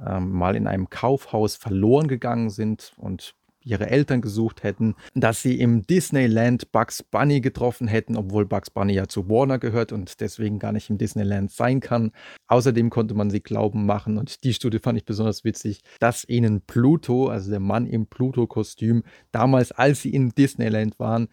ähm, 0.05 0.31
mal 0.31 0.55
in 0.55 0.67
einem 0.67 0.89
Kaufhaus 0.89 1.55
verloren 1.55 2.07
gegangen 2.07 2.49
sind 2.49 2.93
und 2.97 3.33
ihre 3.67 3.89
Eltern 3.89 4.21
gesucht 4.21 4.63
hätten, 4.63 4.95
dass 5.13 5.41
sie 5.41 5.59
im 5.59 5.85
Disneyland 5.85 6.71
Bugs 6.71 7.03
Bunny 7.03 7.41
getroffen 7.41 7.87
hätten, 7.87 8.15
obwohl 8.15 8.45
Bugs 8.45 8.69
Bunny 8.69 8.93
ja 8.93 9.07
zu 9.07 9.29
Warner 9.29 9.59
gehört 9.59 9.91
und 9.91 10.19
deswegen 10.21 10.59
gar 10.59 10.71
nicht 10.71 10.89
im 10.89 10.97
Disneyland 10.97 11.51
sein 11.51 11.79
kann. 11.79 12.11
Außerdem 12.47 12.89
konnte 12.89 13.13
man 13.13 13.29
sie 13.29 13.41
glauben 13.41 13.85
machen, 13.85 14.17
und 14.17 14.43
die 14.43 14.53
Studie 14.53 14.79
fand 14.79 14.97
ich 14.97 15.05
besonders 15.05 15.43
witzig, 15.43 15.81
dass 15.99 16.27
ihnen 16.27 16.61
Pluto, 16.61 17.27
also 17.27 17.49
der 17.51 17.59
Mann 17.59 17.85
im 17.85 18.07
Pluto-Kostüm, 18.07 19.03
damals, 19.31 19.71
als 19.71 20.01
sie 20.01 20.13
in 20.13 20.29
Disneyland 20.29 20.97
waren, 20.99 21.27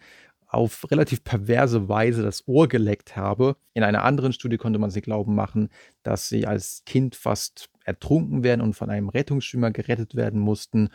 auf 0.47 0.89
relativ 0.89 1.23
perverse 1.23 1.89
Weise 1.89 2.23
das 2.23 2.47
Ohr 2.47 2.67
geleckt 2.67 3.15
habe. 3.17 3.57
In 3.73 3.83
einer 3.83 4.03
anderen 4.03 4.31
Studie 4.31 4.57
konnte 4.57 4.79
man 4.79 4.89
sie 4.89 5.01
glauben 5.01 5.35
machen, 5.35 5.69
dass 6.03 6.29
sie 6.29 6.45
als 6.47 6.83
Kind 6.85 7.15
fast 7.15 7.69
ertrunken 7.83 8.43
werden 8.43 8.61
und 8.61 8.73
von 8.73 8.89
einem 8.89 9.09
Rettungsschwimmer 9.09 9.71
gerettet 9.71 10.15
werden 10.15 10.39
mussten. 10.39 10.89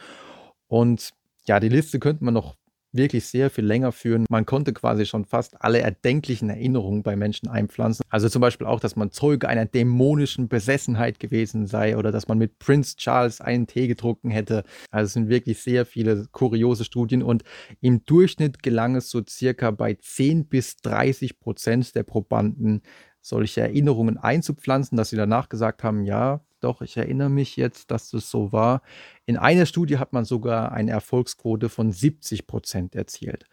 Und 0.67 1.11
ja, 1.47 1.61
die 1.61 1.69
Liste 1.69 1.99
könnte 1.99 2.25
man 2.25 2.35
noch 2.35 2.57
wirklich 2.93 3.27
sehr 3.27 3.51
viel 3.51 3.65
länger 3.65 3.93
führen. 3.93 4.27
Man 4.29 4.47
konnte 4.47 4.73
quasi 4.73 5.07
schon 5.07 5.25
fast 5.25 5.63
alle 5.63 5.81
erdenklichen 5.81 6.51
Erinnerungen 6.51 7.03
bei 7.03 7.17
Menschen 7.17 7.49
einpflanzen. 7.49 8.05
Also 8.09 8.29
zum 8.29 8.41
Beispiel 8.41 8.67
auch, 8.67 8.81
dass 8.81 8.97
man 8.97 9.13
Zeuge 9.13 9.49
einer 9.49 9.67
dämonischen 9.67 10.49
Besessenheit 10.49 11.21
gewesen 11.21 11.67
sei 11.67 11.97
oder 11.97 12.11
dass 12.13 12.29
man 12.29 12.39
mit 12.39 12.59
Prince 12.59 12.97
Charles 12.97 13.41
einen 13.41 13.67
Tee 13.67 13.87
getrunken 13.87 14.31
hätte. 14.31 14.65
Also 14.91 15.07
es 15.07 15.13
sind 15.13 15.29
wirklich 15.29 15.63
sehr 15.63 15.87
viele 15.87 16.27
kuriose 16.33 16.85
Studien 16.85 17.23
und 17.23 17.45
im 17.81 18.05
Durchschnitt 18.05 18.63
gelang 18.63 18.97
es 18.97 19.11
so 19.11 19.23
circa 19.29 19.71
bei 19.71 19.95
10 19.95 20.49
bis 20.49 20.77
30 20.79 21.39
Prozent 21.39 21.95
der 21.95 22.03
Probanden 22.03 22.83
solche 23.23 23.61
Erinnerungen 23.61 24.17
einzupflanzen, 24.17 24.97
dass 24.97 25.11
sie 25.11 25.17
danach 25.17 25.49
gesagt 25.49 25.85
haben, 25.85 26.05
ja, 26.05 26.41
doch, 26.61 26.83
ich 26.83 26.97
erinnere 26.97 27.31
mich 27.31 27.57
jetzt, 27.57 27.91
dass 27.91 28.11
das 28.11 28.31
so 28.31 28.53
war. 28.53 28.83
In 29.27 29.37
einer 29.37 29.67
Studie 29.67 29.99
hat 29.99 30.13
man 30.13 30.25
sogar 30.25 30.73
eine 30.73 30.91
Erfolgsquote 30.91 31.69
von 31.69 31.93
70 31.93 32.47
Prozent 32.47 32.95
erzielt. 32.95 33.47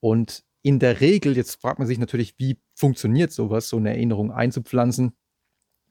Und 0.00 0.44
in 0.62 0.78
der 0.78 1.00
Regel, 1.00 1.36
jetzt 1.36 1.60
fragt 1.60 1.78
man 1.78 1.86
sich 1.86 1.98
natürlich, 1.98 2.34
wie 2.38 2.58
funktioniert 2.74 3.32
sowas, 3.32 3.68
so 3.68 3.76
eine 3.76 3.90
Erinnerung 3.90 4.32
einzupflanzen. 4.32 5.12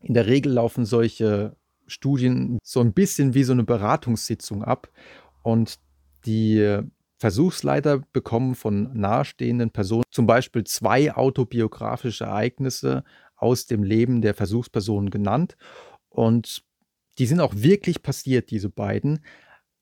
In 0.02 0.14
der 0.14 0.28
Regel 0.28 0.52
laufen 0.52 0.86
solche 0.86 1.56
Studien 1.88 2.60
so 2.64 2.82
ein 2.82 2.94
bisschen 2.94 3.34
wie 3.34 3.44
so 3.44 3.54
eine 3.54 3.64
Beratungssitzung 3.64 4.64
ab. 4.64 4.90
Und 5.44 5.80
die 6.26 6.82
Versuchsleiter 7.18 8.02
bekommen 8.12 8.56
von 8.56 8.92
nahestehenden 8.94 9.72
Personen 9.72 10.04
zum 10.12 10.28
Beispiel 10.28 10.66
zwei 10.66 11.16
autobiografische 11.16 12.26
Ereignisse 12.26 13.04
aus 13.38 13.66
dem 13.66 13.84
Leben 13.84 14.22
der 14.22 14.34
Versuchspersonen 14.34 15.10
genannt. 15.10 15.56
Und 16.16 16.64
die 17.18 17.26
sind 17.26 17.40
auch 17.42 17.54
wirklich 17.56 18.02
passiert, 18.02 18.50
diese 18.52 18.70
beiden. 18.70 19.20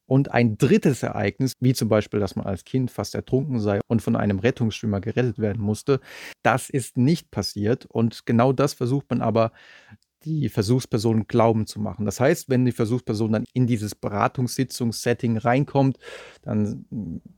Und 0.05 0.31
ein 0.31 0.57
drittes 0.57 1.01
Ereignis, 1.01 1.53
wie 1.59 1.73
zum 1.73 1.87
Beispiel, 1.89 2.19
dass 2.19 2.35
man 2.35 2.45
als 2.45 2.65
Kind 2.65 2.91
fast 2.91 3.15
ertrunken 3.15 3.59
sei 3.59 3.79
und 3.87 4.01
von 4.01 4.15
einem 4.15 4.39
Rettungsschwimmer 4.39 4.99
gerettet 4.99 5.39
werden 5.39 5.61
musste, 5.61 6.01
das 6.43 6.69
ist 6.69 6.97
nicht 6.97 7.31
passiert. 7.31 7.85
Und 7.85 8.25
genau 8.25 8.51
das 8.51 8.73
versucht 8.73 9.09
man 9.09 9.21
aber 9.21 9.51
die 10.25 10.49
Versuchsperson 10.49 11.27
glauben 11.27 11.67
zu 11.67 11.79
machen. 11.79 12.05
Das 12.05 12.19
heißt, 12.19 12.49
wenn 12.49 12.65
die 12.65 12.71
Versuchsperson 12.71 13.31
dann 13.31 13.45
in 13.53 13.67
dieses 13.67 13.95
Beratungssitzungssetting 13.95 15.37
reinkommt, 15.37 15.97
dann 16.41 16.85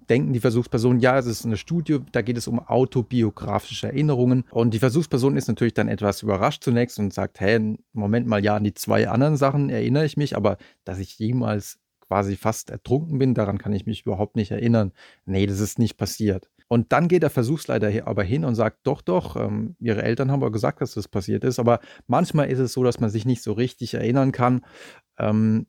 denken 0.09 0.33
die 0.33 0.39
Versuchspersonen, 0.39 0.99
ja, 0.99 1.17
es 1.17 1.25
ist 1.25 1.45
eine 1.45 1.57
Studie, 1.57 1.99
da 2.11 2.21
geht 2.21 2.37
es 2.37 2.47
um 2.47 2.59
autobiografische 2.59 3.87
Erinnerungen. 3.87 4.45
Und 4.51 4.73
die 4.73 4.79
Versuchsperson 4.79 5.37
ist 5.37 5.47
natürlich 5.47 5.73
dann 5.73 5.87
etwas 5.87 6.21
überrascht 6.21 6.63
zunächst 6.63 6.99
und 6.99 7.13
sagt, 7.13 7.39
hey, 7.39 7.77
Moment 7.93 8.27
mal, 8.27 8.43
ja, 8.43 8.55
an 8.55 8.63
die 8.63 8.73
zwei 8.73 9.07
anderen 9.09 9.37
Sachen 9.37 9.69
erinnere 9.69 10.05
ich 10.05 10.17
mich, 10.17 10.35
aber 10.35 10.57
dass 10.83 10.99
ich 10.99 11.17
jemals 11.17 11.79
quasi 12.07 12.35
fast 12.35 12.69
ertrunken 12.69 13.17
bin, 13.17 13.33
daran 13.33 13.57
kann 13.57 13.73
ich 13.73 13.85
mich 13.85 14.05
überhaupt 14.05 14.35
nicht 14.35 14.51
erinnern. 14.51 14.91
Nee, 15.25 15.47
das 15.47 15.59
ist 15.59 15.79
nicht 15.79 15.97
passiert. 15.97 16.49
Und 16.67 16.91
dann 16.91 17.07
geht 17.07 17.23
der 17.23 17.29
Versuchsleiter 17.29 18.07
aber 18.07 18.23
hin 18.23 18.43
und 18.43 18.55
sagt, 18.55 18.79
doch, 18.83 19.01
doch, 19.01 19.35
ähm, 19.35 19.75
ihre 19.79 20.03
Eltern 20.03 20.31
haben 20.31 20.41
aber 20.41 20.51
gesagt, 20.51 20.81
dass 20.81 20.93
das 20.93 21.07
passiert 21.07 21.43
ist. 21.43 21.59
Aber 21.59 21.79
manchmal 22.07 22.49
ist 22.49 22.59
es 22.59 22.73
so, 22.73 22.83
dass 22.83 22.99
man 22.99 23.09
sich 23.09 23.25
nicht 23.25 23.43
so 23.43 23.53
richtig 23.53 23.93
erinnern 23.93 24.31
kann. 24.31 24.65
Ähm, 25.19 25.67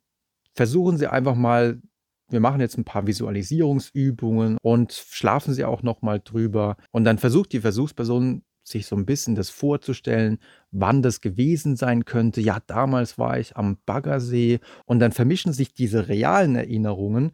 versuchen 0.54 0.96
Sie 0.96 1.06
einfach 1.06 1.34
mal, 1.34 1.80
wir 2.28 2.40
machen 2.40 2.60
jetzt 2.60 2.78
ein 2.78 2.84
paar 2.84 3.06
Visualisierungsübungen 3.06 4.56
und 4.62 4.92
schlafen 4.92 5.54
Sie 5.54 5.64
auch 5.64 5.82
noch 5.82 6.02
mal 6.02 6.20
drüber. 6.20 6.76
Und 6.90 7.04
dann 7.04 7.18
versucht 7.18 7.52
die 7.52 7.60
Versuchsperson 7.60 8.42
sich 8.68 8.86
so 8.86 8.96
ein 8.96 9.06
bisschen 9.06 9.34
das 9.36 9.48
vorzustellen, 9.50 10.38
wann 10.72 11.02
das 11.02 11.20
gewesen 11.20 11.76
sein 11.76 12.04
könnte. 12.04 12.40
Ja, 12.40 12.58
damals 12.66 13.16
war 13.16 13.38
ich 13.38 13.56
am 13.56 13.78
Baggersee 13.86 14.58
und 14.86 14.98
dann 14.98 15.12
vermischen 15.12 15.52
sich 15.52 15.72
diese 15.72 16.08
realen 16.08 16.56
Erinnerungen 16.56 17.32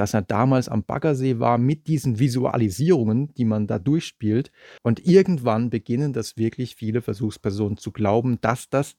dass 0.00 0.14
er 0.14 0.22
damals 0.22 0.70
am 0.70 0.82
Baggersee 0.82 1.40
war 1.40 1.58
mit 1.58 1.86
diesen 1.86 2.18
Visualisierungen, 2.18 3.34
die 3.34 3.44
man 3.44 3.66
da 3.66 3.78
durchspielt. 3.78 4.50
Und 4.82 5.06
irgendwann 5.06 5.68
beginnen 5.68 6.14
das 6.14 6.38
wirklich 6.38 6.74
viele 6.74 7.02
Versuchspersonen 7.02 7.76
zu 7.76 7.92
glauben, 7.92 8.40
dass 8.40 8.70
das 8.70 8.96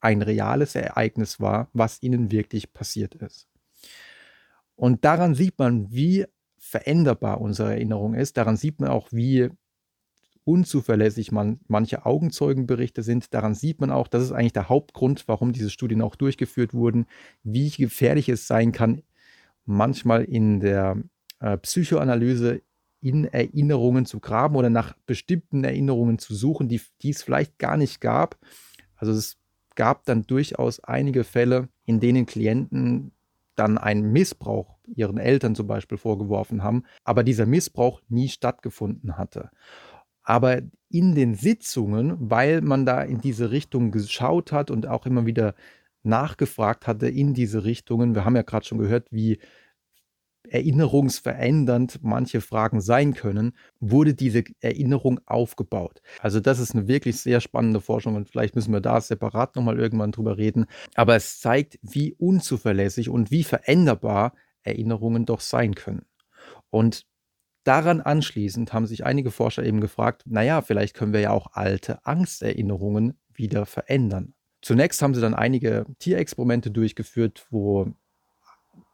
ein 0.00 0.20
reales 0.20 0.74
Ereignis 0.74 1.40
war, 1.40 1.70
was 1.72 2.02
ihnen 2.02 2.30
wirklich 2.30 2.74
passiert 2.74 3.14
ist. 3.14 3.48
Und 4.76 5.06
daran 5.06 5.34
sieht 5.34 5.58
man, 5.58 5.90
wie 5.90 6.26
veränderbar 6.58 7.40
unsere 7.40 7.70
Erinnerung 7.72 8.12
ist. 8.12 8.36
Daran 8.36 8.58
sieht 8.58 8.78
man 8.78 8.90
auch, 8.90 9.08
wie 9.10 9.48
unzuverlässig 10.44 11.32
man, 11.32 11.60
manche 11.66 12.04
Augenzeugenberichte 12.04 13.02
sind. 13.02 13.32
Daran 13.32 13.54
sieht 13.54 13.80
man 13.80 13.90
auch, 13.90 14.06
das 14.06 14.24
ist 14.24 14.32
eigentlich 14.32 14.52
der 14.52 14.68
Hauptgrund, 14.68 15.24
warum 15.28 15.52
diese 15.52 15.70
Studien 15.70 16.02
auch 16.02 16.14
durchgeführt 16.14 16.74
wurden, 16.74 17.06
wie 17.42 17.70
gefährlich 17.70 18.28
es 18.28 18.46
sein 18.46 18.72
kann, 18.72 19.02
manchmal 19.64 20.24
in 20.24 20.60
der 20.60 20.96
äh, 21.40 21.56
Psychoanalyse 21.58 22.62
in 23.00 23.24
Erinnerungen 23.24 24.06
zu 24.06 24.20
graben 24.20 24.56
oder 24.56 24.70
nach 24.70 24.94
bestimmten 25.06 25.64
Erinnerungen 25.64 26.18
zu 26.18 26.34
suchen, 26.34 26.68
die, 26.68 26.80
die 27.02 27.10
es 27.10 27.22
vielleicht 27.22 27.58
gar 27.58 27.76
nicht 27.76 28.00
gab. 28.00 28.38
Also 28.96 29.12
es 29.12 29.38
gab 29.74 30.04
dann 30.04 30.22
durchaus 30.22 30.80
einige 30.80 31.24
Fälle, 31.24 31.68
in 31.84 31.98
denen 31.98 32.26
Klienten 32.26 33.10
dann 33.56 33.76
einen 33.76 34.12
Missbrauch 34.12 34.78
ihren 34.86 35.18
Eltern 35.18 35.54
zum 35.54 35.66
Beispiel 35.66 35.98
vorgeworfen 35.98 36.62
haben, 36.62 36.84
aber 37.04 37.24
dieser 37.24 37.46
Missbrauch 37.46 38.00
nie 38.08 38.28
stattgefunden 38.28 39.18
hatte. 39.18 39.50
Aber 40.22 40.62
in 40.88 41.14
den 41.14 41.34
Sitzungen, 41.34 42.16
weil 42.18 42.60
man 42.60 42.86
da 42.86 43.02
in 43.02 43.20
diese 43.20 43.50
Richtung 43.50 43.90
geschaut 43.90 44.52
hat 44.52 44.70
und 44.70 44.86
auch 44.86 45.06
immer 45.06 45.26
wieder 45.26 45.54
nachgefragt 46.02 46.86
hatte 46.86 47.08
in 47.08 47.34
diese 47.34 47.64
Richtungen. 47.64 48.14
Wir 48.14 48.24
haben 48.24 48.36
ja 48.36 48.42
gerade 48.42 48.66
schon 48.66 48.78
gehört, 48.78 49.08
wie 49.10 49.38
erinnerungsverändernd 50.48 52.00
manche 52.02 52.40
Fragen 52.40 52.80
sein 52.80 53.14
können, 53.14 53.52
wurde 53.80 54.14
diese 54.14 54.44
Erinnerung 54.60 55.20
aufgebaut. 55.26 56.02
Also 56.20 56.40
das 56.40 56.58
ist 56.58 56.74
eine 56.74 56.88
wirklich 56.88 57.20
sehr 57.20 57.40
spannende 57.40 57.80
Forschung 57.80 58.16
und 58.16 58.28
vielleicht 58.28 58.54
müssen 58.54 58.72
wir 58.72 58.80
da 58.80 59.00
separat 59.00 59.56
nochmal 59.56 59.78
irgendwann 59.78 60.12
drüber 60.12 60.36
reden. 60.36 60.66
Aber 60.94 61.16
es 61.16 61.40
zeigt, 61.40 61.78
wie 61.82 62.14
unzuverlässig 62.14 63.08
und 63.08 63.30
wie 63.30 63.44
veränderbar 63.44 64.34
Erinnerungen 64.62 65.26
doch 65.26 65.40
sein 65.40 65.74
können. 65.74 66.04
Und 66.70 67.06
daran 67.64 68.00
anschließend 68.00 68.72
haben 68.72 68.86
sich 68.86 69.04
einige 69.04 69.30
Forscher 69.30 69.64
eben 69.64 69.80
gefragt, 69.80 70.24
naja, 70.26 70.60
vielleicht 70.62 70.94
können 70.94 71.12
wir 71.12 71.20
ja 71.20 71.30
auch 71.30 71.48
alte 71.52 72.04
Angsterinnerungen 72.04 73.18
wieder 73.32 73.66
verändern. 73.66 74.34
Zunächst 74.62 75.02
haben 75.02 75.14
sie 75.14 75.20
dann 75.20 75.34
einige 75.34 75.84
Tierexperimente 75.98 76.70
durchgeführt, 76.70 77.46
wo 77.50 77.92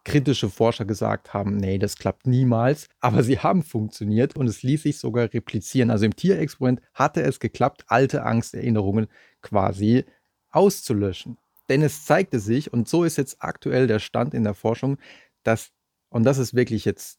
kritische 0.04 0.48
Forscher 0.48 0.86
gesagt 0.86 1.34
haben, 1.34 1.56
nee, 1.56 1.78
das 1.78 1.96
klappt 1.96 2.26
niemals. 2.26 2.88
Aber 3.00 3.22
sie 3.22 3.38
haben 3.38 3.62
funktioniert 3.62 4.36
und 4.36 4.46
es 4.46 4.62
ließ 4.62 4.84
sich 4.84 4.98
sogar 4.98 5.32
replizieren. 5.32 5.90
Also 5.90 6.06
im 6.06 6.16
Tierexperiment 6.16 6.80
hatte 6.94 7.22
es 7.22 7.38
geklappt, 7.38 7.84
alte 7.88 8.24
Angsterinnerungen 8.24 9.08
quasi 9.42 10.06
auszulöschen. 10.50 11.36
Denn 11.68 11.82
es 11.82 12.06
zeigte 12.06 12.40
sich, 12.40 12.72
und 12.72 12.88
so 12.88 13.04
ist 13.04 13.18
jetzt 13.18 13.36
aktuell 13.40 13.86
der 13.86 13.98
Stand 13.98 14.32
in 14.32 14.44
der 14.44 14.54
Forschung, 14.54 14.96
dass, 15.42 15.72
und 16.08 16.24
das 16.24 16.38
ist 16.38 16.54
wirklich 16.54 16.86
jetzt 16.86 17.18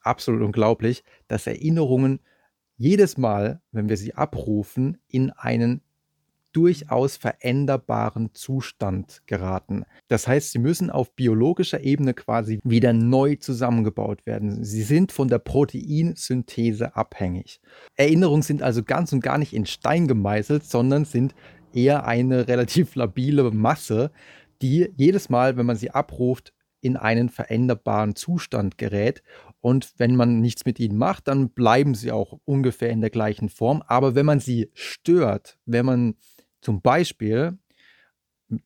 absolut 0.00 0.40
unglaublich, 0.40 1.04
dass 1.28 1.46
Erinnerungen 1.46 2.20
jedes 2.78 3.18
Mal, 3.18 3.60
wenn 3.72 3.90
wir 3.90 3.98
sie 3.98 4.14
abrufen, 4.14 4.96
in 5.06 5.30
einen 5.30 5.82
durchaus 6.52 7.16
veränderbaren 7.16 8.34
Zustand 8.34 9.22
geraten. 9.26 9.84
Das 10.08 10.26
heißt, 10.26 10.52
sie 10.52 10.58
müssen 10.58 10.90
auf 10.90 11.14
biologischer 11.14 11.82
Ebene 11.82 12.14
quasi 12.14 12.60
wieder 12.64 12.92
neu 12.92 13.36
zusammengebaut 13.36 14.26
werden. 14.26 14.64
Sie 14.64 14.82
sind 14.82 15.12
von 15.12 15.28
der 15.28 15.38
Proteinsynthese 15.38 16.96
abhängig. 16.96 17.60
Erinnerungen 17.96 18.42
sind 18.42 18.62
also 18.62 18.82
ganz 18.82 19.12
und 19.12 19.20
gar 19.20 19.38
nicht 19.38 19.52
in 19.52 19.66
Stein 19.66 20.08
gemeißelt, 20.08 20.64
sondern 20.64 21.04
sind 21.04 21.34
eher 21.72 22.06
eine 22.06 22.48
relativ 22.48 22.94
labile 22.94 23.50
Masse, 23.50 24.10
die 24.62 24.92
jedes 24.96 25.28
Mal, 25.30 25.56
wenn 25.56 25.66
man 25.66 25.76
sie 25.76 25.90
abruft, 25.90 26.52
in 26.82 26.96
einen 26.96 27.28
veränderbaren 27.28 28.16
Zustand 28.16 28.78
gerät. 28.78 29.22
Und 29.60 29.92
wenn 29.98 30.16
man 30.16 30.40
nichts 30.40 30.64
mit 30.64 30.80
ihnen 30.80 30.96
macht, 30.96 31.28
dann 31.28 31.50
bleiben 31.50 31.94
sie 31.94 32.12
auch 32.12 32.38
ungefähr 32.44 32.90
in 32.90 33.02
der 33.02 33.10
gleichen 33.10 33.48
Form. 33.48 33.82
Aber 33.86 34.14
wenn 34.14 34.26
man 34.26 34.40
sie 34.40 34.70
stört, 34.72 35.58
wenn 35.66 35.84
man 35.84 36.14
zum 36.60 36.80
Beispiel 36.80 37.58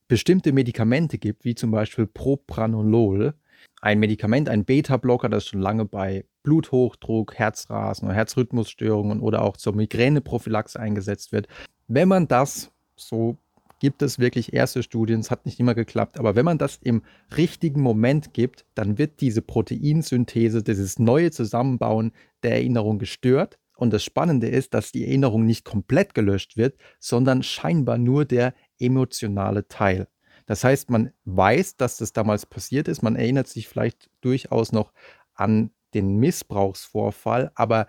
bestimmte 0.08 0.52
Medikamente 0.52 1.18
gibt, 1.18 1.44
wie 1.44 1.54
zum 1.54 1.70
Beispiel 1.70 2.06
Propranolol, 2.06 3.34
ein 3.80 3.98
Medikament, 3.98 4.48
ein 4.48 4.64
Beta-Blocker, 4.64 5.28
das 5.28 5.46
schon 5.46 5.60
lange 5.60 5.84
bei 5.84 6.24
Bluthochdruck, 6.42 7.34
Herzrasen 7.34 8.06
oder 8.06 8.14
Herzrhythmusstörungen 8.14 9.20
oder 9.20 9.42
auch 9.42 9.56
zur 9.56 9.74
Migräneprophylaxe 9.74 10.80
eingesetzt 10.80 11.32
wird. 11.32 11.48
Wenn 11.86 12.08
man 12.08 12.28
das, 12.28 12.70
so 12.96 13.36
gibt 13.80 14.00
es 14.00 14.18
wirklich 14.18 14.54
erste 14.54 14.82
Studien, 14.82 15.20
es 15.20 15.30
hat 15.30 15.44
nicht 15.44 15.60
immer 15.60 15.74
geklappt, 15.74 16.18
aber 16.18 16.36
wenn 16.36 16.44
man 16.44 16.58
das 16.58 16.78
im 16.82 17.02
richtigen 17.36 17.82
Moment 17.82 18.32
gibt, 18.32 18.64
dann 18.74 18.96
wird 18.96 19.20
diese 19.20 19.42
Proteinsynthese, 19.42 20.62
dieses 20.62 20.98
neue 20.98 21.30
Zusammenbauen 21.30 22.12
der 22.42 22.52
Erinnerung 22.52 22.98
gestört 22.98 23.58
und 23.76 23.92
das 23.92 24.04
Spannende 24.04 24.48
ist, 24.48 24.74
dass 24.74 24.92
die 24.92 25.04
Erinnerung 25.04 25.44
nicht 25.44 25.64
komplett 25.64 26.14
gelöscht 26.14 26.56
wird, 26.56 26.76
sondern 26.98 27.42
scheinbar 27.42 27.98
nur 27.98 28.24
der 28.24 28.54
emotionale 28.78 29.68
Teil. 29.68 30.08
Das 30.46 30.62
heißt, 30.62 30.90
man 30.90 31.12
weiß, 31.24 31.76
dass 31.76 31.96
das 31.96 32.12
damals 32.12 32.46
passiert 32.46 32.88
ist, 32.88 33.02
man 33.02 33.16
erinnert 33.16 33.48
sich 33.48 33.68
vielleicht 33.68 34.10
durchaus 34.20 34.72
noch 34.72 34.92
an 35.34 35.70
den 35.94 36.16
Missbrauchsvorfall, 36.16 37.50
aber 37.54 37.86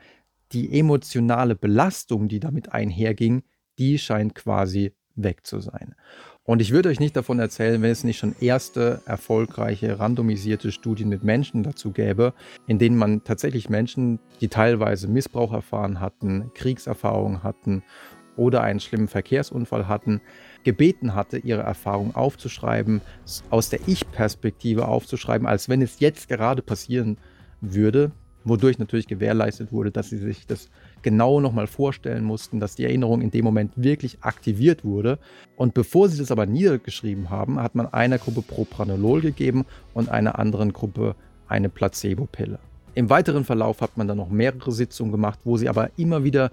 die 0.52 0.78
emotionale 0.80 1.56
Belastung, 1.56 2.28
die 2.28 2.40
damit 2.40 2.72
einherging, 2.72 3.44
die 3.78 4.00
scheint 4.00 4.36
quasi 4.36 4.94
weg 5.16 5.46
zu 5.46 5.60
sein. 5.60 5.96
Und 6.48 6.62
ich 6.62 6.72
würde 6.72 6.90
euch 6.90 7.00
nicht 7.00 7.16
davon 7.16 7.40
erzählen, 7.40 7.82
wenn 7.82 7.90
es 7.90 8.04
nicht 8.04 8.20
schon 8.20 8.36
erste 8.40 9.02
erfolgreiche 9.06 9.98
randomisierte 9.98 10.72
Studien 10.72 11.10
mit 11.10 11.24
Menschen 11.24 11.64
dazu 11.64 11.92
gäbe, 11.92 12.34
in 12.68 12.78
denen 12.78 12.98
man 12.98 13.24
tatsächlich 13.24 13.68
Menschen, 13.68 14.20
die 14.42 14.48
teilweise 14.48 15.08
Missbrauch 15.08 15.54
erfahren 15.54 16.00
hatten, 16.00 16.52
Kriegserfahrungen 16.54 17.42
hatten 17.42 17.82
oder 18.38 18.62
einen 18.62 18.80
schlimmen 18.80 19.08
Verkehrsunfall 19.08 19.88
hatten, 19.88 20.22
gebeten 20.64 21.16
hatte, 21.16 21.40
ihre 21.40 21.64
Erfahrung 21.64 22.14
aufzuschreiben, 22.14 23.02
aus 23.50 23.70
der 23.70 23.80
Ich-Perspektive 23.88 24.88
aufzuschreiben, 24.88 25.48
als 25.48 25.68
wenn 25.68 25.82
es 25.82 26.00
jetzt 26.00 26.30
gerade 26.30 26.62
passieren 26.62 27.18
würde, 27.60 28.12
wodurch 28.44 28.78
natürlich 28.78 29.08
gewährleistet 29.08 29.72
wurde, 29.72 29.90
dass 29.90 30.10
sie 30.10 30.20
sich 30.20 30.46
das 30.46 30.70
genau 31.06 31.40
nochmal 31.40 31.68
vorstellen 31.68 32.24
mussten, 32.24 32.60
dass 32.60 32.74
die 32.74 32.84
Erinnerung 32.84 33.22
in 33.22 33.30
dem 33.30 33.46
Moment 33.46 33.72
wirklich 33.76 34.18
aktiviert 34.22 34.84
wurde. 34.84 35.20
Und 35.56 35.76
bevor 35.76 36.10
sie 36.10 36.18
das 36.18 36.32
aber 36.32 36.48
niedergeschrieben 36.48 37.30
haben, 37.30 37.60
hat 37.62 37.76
man 37.76 37.86
einer 37.86 38.18
Gruppe 38.18 38.42
Propranolol 38.42 39.22
gegeben 39.22 39.66
und 39.94 40.10
einer 40.10 40.40
anderen 40.40 40.74
Gruppe 40.74 41.16
eine 41.48 41.70
Placebo-Pille. 41.70 42.58
Im 42.96 43.12
weiteren 43.12 43.46
Verlauf 43.46 43.82
hat 43.82 43.98
man 43.98 44.08
dann 44.08 44.18
noch 44.18 44.32
mehrere 44.32 44.72
Sitzungen 44.72 45.12
gemacht, 45.12 45.40
wo 45.44 45.58
sie 45.58 45.70
aber 45.70 45.92
immer 45.96 46.24
wieder 46.24 46.52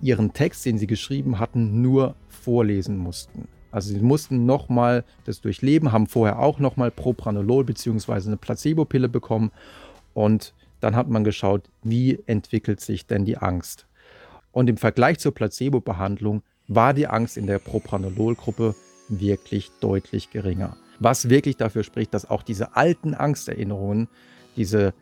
ihren 0.00 0.32
Text, 0.32 0.64
den 0.64 0.78
sie 0.78 0.86
geschrieben 0.86 1.38
hatten, 1.38 1.82
nur 1.82 2.14
vorlesen 2.28 2.96
mussten. 2.96 3.48
Also 3.70 3.92
sie 3.92 4.00
mussten 4.00 4.46
nochmal 4.46 5.04
das 5.24 5.42
durchleben, 5.42 5.92
haben 5.92 6.06
vorher 6.06 6.38
auch 6.38 6.58
nochmal 6.58 6.90
Propranolol 6.90 7.64
bzw. 7.64 8.12
eine 8.28 8.38
Placebo-Pille 8.38 9.10
bekommen 9.10 9.50
und 10.14 10.54
dann 10.80 10.96
hat 10.96 11.08
man 11.08 11.24
geschaut, 11.24 11.70
wie 11.82 12.18
entwickelt 12.26 12.80
sich 12.80 13.06
denn 13.06 13.24
die 13.24 13.38
Angst. 13.38 13.86
Und 14.52 14.68
im 14.70 14.76
Vergleich 14.76 15.18
zur 15.18 15.34
Placebo-Behandlung 15.34 16.42
war 16.68 16.94
die 16.94 17.06
Angst 17.06 17.36
in 17.36 17.46
der 17.46 17.58
Propranolol-Gruppe 17.58 18.74
wirklich 19.08 19.70
deutlich 19.80 20.30
geringer. 20.30 20.76
Was 21.00 21.28
wirklich 21.28 21.56
dafür 21.56 21.82
spricht, 21.82 22.14
dass 22.14 22.28
auch 22.28 22.42
diese 22.42 22.76
alten 22.76 23.14
Angsterinnerungen, 23.14 24.08
diese 24.56 24.94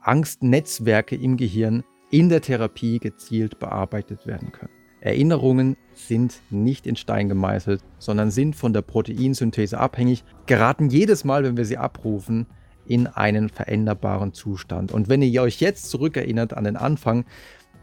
Angstnetzwerke 0.00 1.16
im 1.16 1.36
Gehirn 1.36 1.82
in 2.10 2.28
der 2.28 2.40
Therapie 2.40 3.00
gezielt 3.00 3.58
bearbeitet 3.58 4.26
werden 4.26 4.52
können. 4.52 4.70
Erinnerungen 5.00 5.76
sind 5.94 6.40
nicht 6.50 6.86
in 6.86 6.96
Stein 6.96 7.28
gemeißelt, 7.28 7.82
sondern 7.98 8.30
sind 8.30 8.56
von 8.56 8.72
der 8.72 8.82
Proteinsynthese 8.82 9.78
abhängig, 9.78 10.24
geraten 10.46 10.88
jedes 10.88 11.24
Mal, 11.24 11.44
wenn 11.44 11.56
wir 11.56 11.64
sie 11.64 11.76
abrufen, 11.76 12.46
in 12.88 13.06
einen 13.06 13.48
veränderbaren 13.48 14.32
Zustand. 14.32 14.92
Und 14.92 15.08
wenn 15.08 15.22
ihr 15.22 15.42
euch 15.42 15.60
jetzt 15.60 15.90
zurückerinnert 15.90 16.54
an 16.54 16.64
den 16.64 16.76
Anfang, 16.76 17.24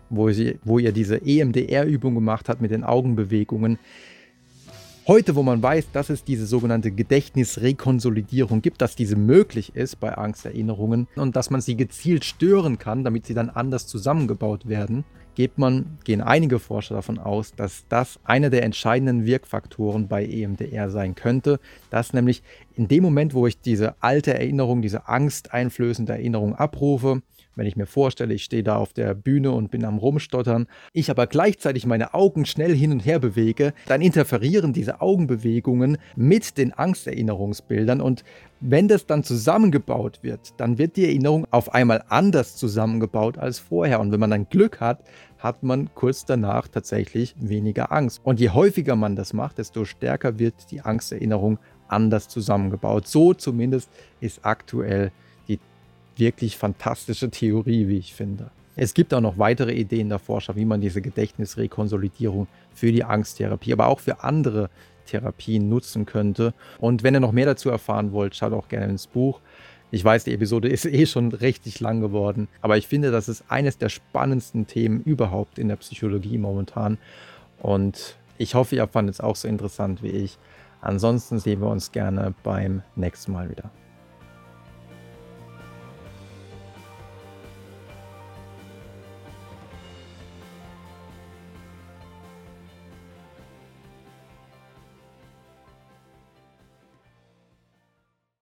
wo, 0.10 0.30
sie, 0.32 0.60
wo 0.64 0.80
ihr 0.80 0.92
diese 0.92 1.26
EMDR-Übung 1.26 2.16
gemacht 2.16 2.50
habt 2.50 2.62
mit 2.62 2.72
den 2.72 2.84
Augenbewegungen, 2.84 3.80
Heute, 5.06 5.36
wo 5.36 5.44
man 5.44 5.62
weiß, 5.62 5.92
dass 5.92 6.10
es 6.10 6.24
diese 6.24 6.46
sogenannte 6.46 6.90
Gedächtnisrekonsolidierung 6.90 8.62
gibt, 8.62 8.82
dass 8.82 8.96
diese 8.96 9.18
möglich 9.18 9.76
ist 9.76 10.00
bei 10.00 10.18
Angsterinnerungen 10.18 11.10
und 11.18 11.36
dass 11.36 11.50
man 11.50 11.60
sie 11.60 11.76
gezielt 11.76 12.24
stören 12.24 12.80
kann, 12.80 13.04
damit 13.04 13.26
sie 13.26 13.34
dann 13.34 13.50
anders 13.50 13.86
zusammengebaut 13.86 14.70
werden, 14.70 15.04
geht 15.36 15.58
man, 15.58 15.98
gehen 16.04 16.22
einige 16.22 16.60
Forscher 16.60 16.96
davon 16.96 17.20
aus, 17.20 17.54
dass 17.56 17.86
das 17.90 18.20
einer 18.24 18.50
der 18.50 18.64
entscheidenden 18.64 19.26
Wirkfaktoren 19.26 20.08
bei 20.08 20.26
EMDR 20.26 20.90
sein 20.90 21.16
könnte, 21.16 21.60
dass 21.90 22.14
nämlich 22.14 22.44
in 22.76 22.88
dem 22.88 23.04
Moment, 23.04 23.34
wo 23.34 23.48
ich 23.48 23.60
diese 23.60 23.96
alte 24.02 24.34
Erinnerung, 24.34 24.82
diese 24.82 25.08
angsteinflößende 25.08 26.14
Erinnerung 26.14 26.56
abrufe, 26.56 27.22
wenn 27.56 27.68
ich 27.68 27.76
mir 27.76 27.86
vorstelle, 27.86 28.34
ich 28.34 28.44
stehe 28.44 28.64
da 28.64 28.78
auf 28.78 28.94
der 28.94 29.14
Bühne 29.14 29.52
und 29.52 29.70
bin 29.70 29.86
am 29.86 29.98
Rumstottern, 29.98 30.68
ich 30.92 31.12
aber 31.12 31.28
gleichzeitig 31.28 31.86
meine 31.86 32.14
Augen 32.14 32.46
schnell 32.46 32.76
hin 32.76 32.92
und 32.92 33.06
her 33.06 33.20
bewege, 33.20 33.74
dann 33.88 34.02
interferieren 34.02 34.74
diese 34.74 35.02
Augenbewegungen 35.02 35.98
mit 36.16 36.58
den 36.58 36.74
Angsterinnerungsbildern 36.74 38.02
und 38.02 38.24
wenn 38.66 38.88
das 38.88 39.06
dann 39.06 39.24
zusammengebaut 39.24 40.20
wird, 40.22 40.54
dann 40.58 40.78
wird 40.78 40.96
die 40.96 41.06
Erinnerung 41.06 41.46
auf 41.52 41.74
einmal 41.74 42.04
anders 42.08 42.56
zusammengebaut 42.56 43.38
als 43.38 43.60
vorher. 43.60 44.00
Und 44.00 44.12
wenn 44.12 44.20
man 44.20 44.32
dann 44.32 44.48
Glück 44.50 44.80
hat, 44.80 45.04
hat 45.38 45.64
man 45.64 45.94
kurz 45.94 46.24
danach 46.26 46.70
tatsächlich 46.70 47.36
weniger 47.38 47.92
Angst. 47.92 48.22
Und 48.24 48.40
je 48.40 48.52
häufiger 48.52 48.96
man 48.96 49.18
das 49.18 49.34
macht, 49.34 49.58
desto 49.58 49.84
stärker 49.84 50.40
wird 50.40 50.72
die 50.72 50.82
Angsterinnerung 50.82 51.60
anders 51.90 52.30
zusammengebaut. 52.30 53.08
So 53.08 53.34
zumindest 53.34 53.90
ist 54.22 54.46
aktuell 54.46 55.12
wirklich 56.18 56.58
fantastische 56.58 57.30
Theorie, 57.30 57.88
wie 57.88 57.98
ich 57.98 58.14
finde. 58.14 58.52
Es 58.76 58.94
gibt 58.94 59.14
auch 59.14 59.22
noch 59.22 59.38
weitere 59.38 59.74
Ideen 59.74 60.10
der 60.10 60.20
Forscher, 60.20 60.56
wie 60.56 60.66
man 60.66 60.82
diese 60.82 61.02
Gedächtnisrekonsolidierung 61.02 62.48
für 62.74 62.92
die 62.92 63.04
Angsttherapie, 63.04 63.74
aber 63.74 63.88
auch 63.88 64.00
für 64.00 64.24
andere 64.24 64.70
Therapien 65.06 65.70
nutzen 65.70 66.06
könnte. 66.06 66.54
Und 66.80 67.04
wenn 67.04 67.16
ihr 67.16 67.20
noch 67.20 67.32
mehr 67.32 67.46
dazu 67.46 67.70
erfahren 67.70 68.12
wollt, 68.12 68.36
schaut 68.36 68.54
auch 68.54 68.68
gerne 68.68 68.88
ins 68.88 69.08
Buch. 69.08 69.42
Ich 69.92 70.04
weiß, 70.04 70.24
die 70.24 70.34
Episode 70.34 70.70
ist 70.70 70.86
eh 70.86 71.06
schon 71.06 71.32
richtig 71.32 71.80
lang 71.80 72.02
geworden, 72.02 72.48
aber 72.62 72.78
ich 72.78 72.88
finde, 72.88 73.12
das 73.12 73.30
ist 73.30 73.44
eines 73.50 73.78
der 73.78 73.90
spannendsten 73.90 74.66
Themen 74.66 75.02
überhaupt 75.02 75.60
in 75.60 75.68
der 75.68 75.76
Psychologie 75.76 76.40
momentan. 76.40 76.98
Und 77.62 78.18
ich 78.40 78.56
hoffe, 78.56 78.76
ihr 78.76 78.88
fandet 78.88 79.16
es 79.16 79.22
auch 79.22 79.36
so 79.36 79.48
interessant 79.48 80.02
wie 80.02 80.10
ich. 80.10 80.40
Ansonsten 80.82 81.38
sehen 81.38 81.62
wir 81.62 81.68
uns 81.68 81.92
gerne 81.92 82.34
beim 82.42 82.82
nächsten 82.96 83.34
Mal 83.34 83.52
wieder. 83.52 83.70